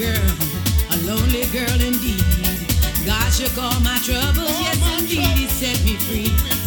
girl, 0.00 0.32
a 0.92 0.96
lonely 1.04 1.44
girl 1.52 1.78
indeed. 1.82 2.24
God 3.04 3.30
shook 3.32 3.56
all 3.58 3.80
my 3.80 3.98
troubles, 4.02 4.48
yes 4.58 4.80
indeed, 4.98 5.36
He 5.36 5.46
set 5.46 5.76
me 5.84 5.96
free. 5.96 6.59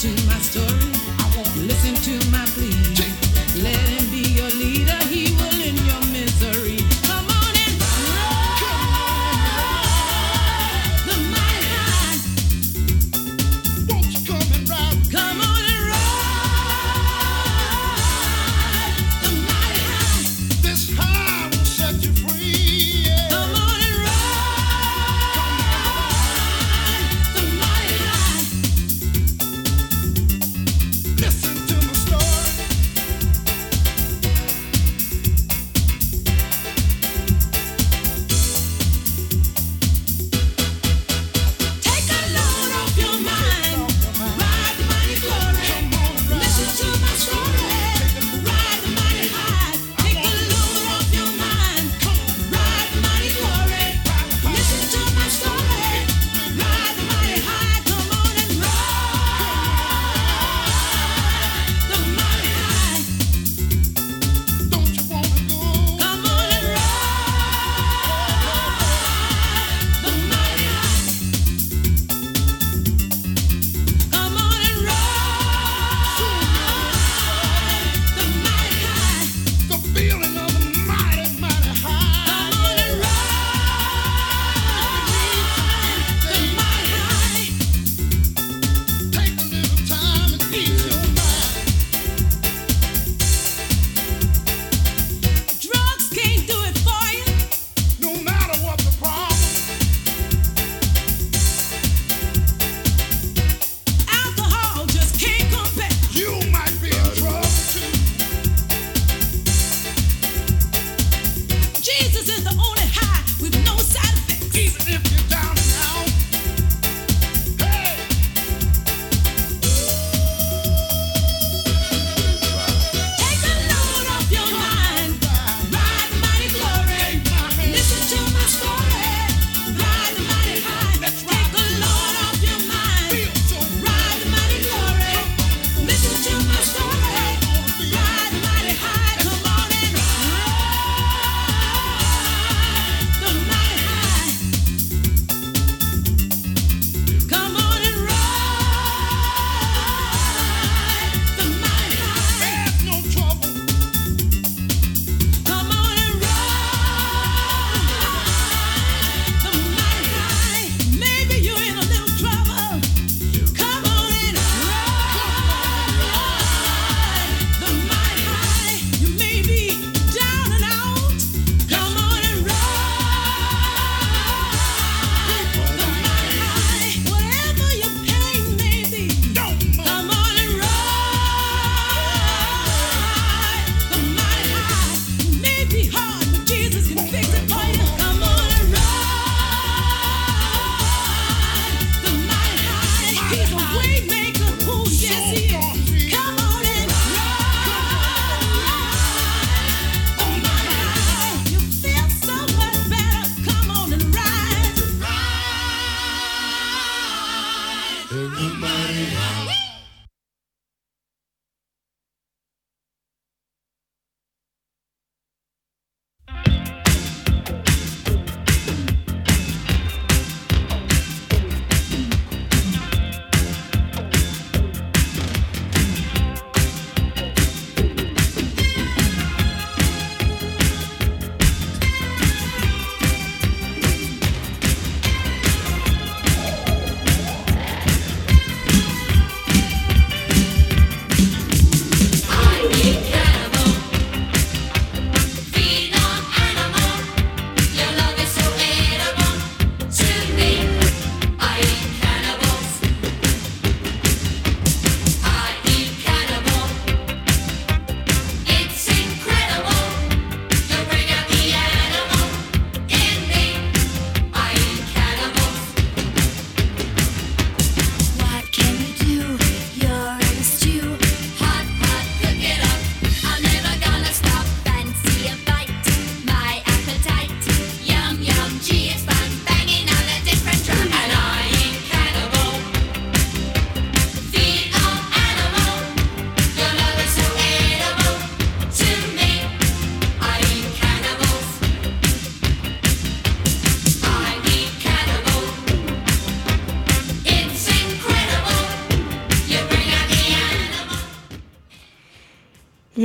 to 0.00 0.08
my 0.24 0.38
story. 0.38 0.64
I 1.18 1.30
won't 1.36 1.54
listen 1.68 1.94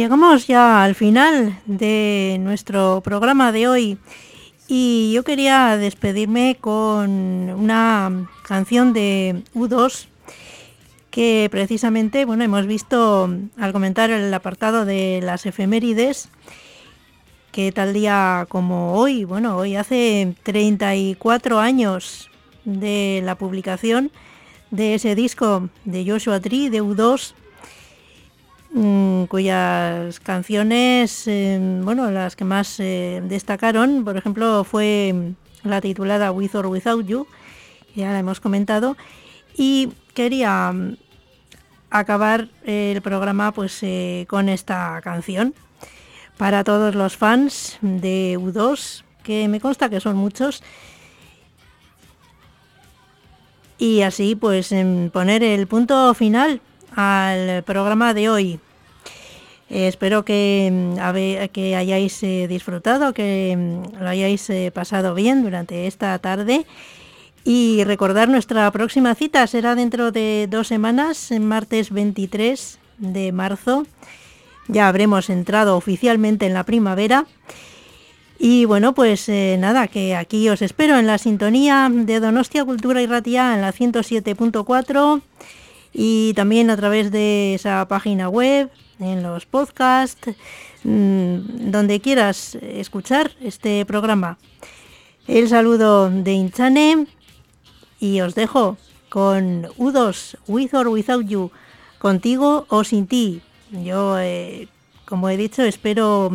Llegamos 0.05 0.45
ya 0.45 0.83
al 0.83 0.93
final 0.93 1.59
de 1.65 2.37
nuestro 2.39 3.01
programa 3.03 3.51
de 3.51 3.67
hoy. 3.67 3.97
Y 4.67 5.11
yo 5.15 5.23
quería 5.23 5.77
despedirme 5.77 6.57
con 6.61 7.09
una 7.09 8.29
canción 8.47 8.93
de 8.93 9.41
U2 9.55 10.05
que 11.09 11.47
precisamente, 11.49 12.23
bueno, 12.25 12.43
hemos 12.43 12.67
visto 12.67 13.27
al 13.57 13.73
comentar 13.73 14.11
el 14.11 14.31
apartado 14.31 14.85
de 14.85 15.21
las 15.23 15.47
efemérides 15.47 16.29
que 17.51 17.71
tal 17.71 17.91
día 17.91 18.45
como 18.47 18.93
hoy, 18.93 19.23
bueno, 19.23 19.57
hoy 19.57 19.75
hace 19.75 20.35
34 20.43 21.59
años 21.59 22.29
de 22.63 23.21
la 23.25 23.39
publicación 23.39 24.11
de 24.69 24.93
ese 24.93 25.15
disco 25.15 25.69
de 25.83 26.05
Joshua 26.07 26.39
Tree, 26.39 26.69
de 26.69 26.83
U2, 26.83 27.33
mm, 27.33 27.44
cuyas 29.29 30.19
canciones, 30.19 31.27
eh, 31.27 31.79
bueno, 31.83 32.11
las 32.11 32.35
que 32.35 32.43
más 32.43 32.79
eh, 32.79 33.21
destacaron, 33.23 34.03
por 34.03 34.17
ejemplo, 34.17 34.65
fue 34.65 35.33
la 35.63 35.79
titulada 35.79 36.31
With 36.31 36.55
or 36.55 36.67
Without 36.67 37.05
You, 37.05 37.25
ya 37.95 38.11
la 38.11 38.19
hemos 38.19 38.41
comentado, 38.41 38.97
y 39.55 39.93
quería 40.13 40.73
mm, 40.73 40.97
acabar 41.89 42.49
el 42.65 43.01
programa 43.01 43.53
pues 43.53 43.79
eh, 43.81 44.25
con 44.27 44.49
esta 44.49 44.99
canción. 45.01 45.53
Para 46.37 46.65
todos 46.65 46.95
los 46.95 47.15
fans 47.15 47.77
de 47.81 48.37
U2, 48.37 49.03
que 49.23 49.47
me 49.47 49.61
consta 49.61 49.89
que 49.89 50.01
son 50.01 50.17
muchos, 50.17 50.61
y 53.77 54.01
así 54.01 54.35
pues 54.35 54.73
en 54.73 55.11
poner 55.13 55.43
el 55.43 55.65
punto 55.67 56.13
final 56.13 56.59
al 56.95 57.63
programa 57.63 58.13
de 58.13 58.29
hoy. 58.29 58.59
Eh, 59.69 59.87
espero 59.87 60.23
que, 60.23 60.69
mm, 60.71 61.49
que 61.51 61.75
hayáis 61.75 62.21
eh, 62.23 62.47
disfrutado, 62.47 63.13
que 63.13 63.55
mm, 63.57 64.01
lo 64.01 64.09
hayáis 64.09 64.49
eh, 64.49 64.71
pasado 64.73 65.15
bien 65.15 65.43
durante 65.43 65.87
esta 65.87 66.17
tarde. 66.19 66.65
Y 67.43 67.83
recordar 67.83 68.29
nuestra 68.29 68.69
próxima 68.71 69.13
cita 69.15 69.45
será 69.47 69.75
dentro 69.75 70.11
de 70.11 70.47
dos 70.49 70.67
semanas, 70.67 71.31
martes 71.39 71.91
23 71.91 72.79
de 72.97 73.31
marzo. 73.31 73.85
Ya 74.67 74.87
habremos 74.87 75.29
entrado 75.29 75.77
oficialmente 75.77 76.47
en 76.47 76.55
la 76.55 76.63
primavera. 76.63 77.25
Y 78.39 78.65
bueno, 78.65 78.93
pues 78.93 79.29
nada, 79.29 79.87
que 79.87 80.15
aquí 80.15 80.49
os 80.49 80.61
espero 80.63 80.97
en 80.97 81.05
la 81.05 81.19
sintonía 81.19 81.87
de 81.91 82.19
Donostia 82.19 82.65
Cultura 82.65 83.01
y 83.01 83.05
Ratia 83.05 83.53
en 83.53 83.61
la 83.61 83.71
107.4 83.71 85.21
y 85.97 86.33
también 86.33 86.69
a 86.69 86.75
través 86.75 87.09
de 87.09 87.55
esa 87.55 87.87
página 87.87 88.27
web, 88.27 88.69
en 88.99 89.23
los 89.23 89.45
podcasts, 89.45 90.35
mm, 90.83 91.71
donde 91.71 92.01
quieras 92.01 92.55
escuchar 92.55 93.31
este 93.41 93.85
programa. 93.85 94.37
El 95.25 95.47
saludo 95.47 96.09
de 96.09 96.33
Inchane 96.33 97.07
y 97.97 98.19
os 98.19 98.35
dejo 98.35 98.77
con 99.07 99.63
U2, 99.77 100.37
With 100.47 100.73
or 100.73 100.89
Without 100.89 101.25
You, 101.25 101.51
contigo 101.97 102.65
o 102.67 102.83
sin 102.83 103.07
ti. 103.07 103.41
Yo, 103.71 104.19
eh, 104.19 104.67
como 105.05 105.29
he 105.29 105.37
dicho, 105.37 105.63
espero 105.63 106.29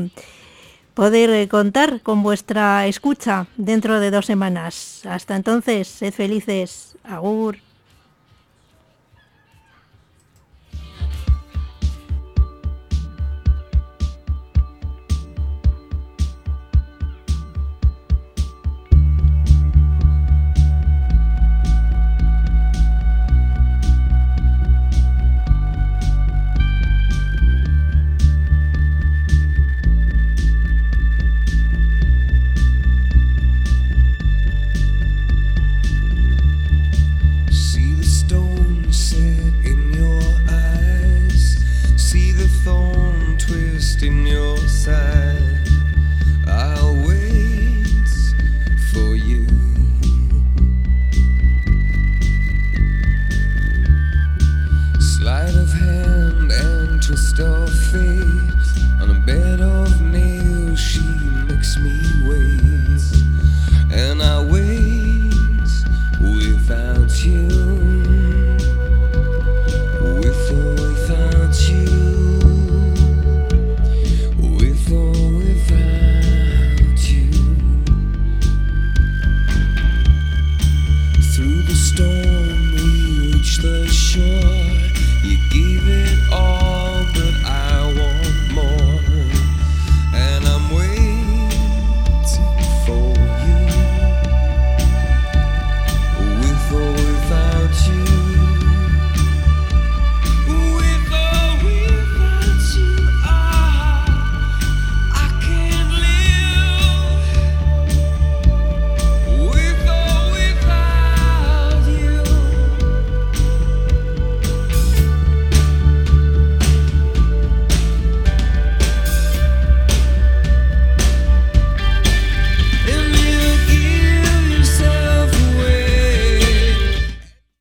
poder 0.95 1.47
contar 1.49 2.01
con 2.01 2.23
vuestra 2.23 2.87
escucha 2.87 3.47
dentro 3.59 4.01
de 4.01 4.11
dos 4.11 4.25
semanas. 4.25 5.03
Hasta 5.05 5.37
entonces, 5.37 5.87
sed 5.87 6.15
felices. 6.15 6.97
Agur. 7.05 7.59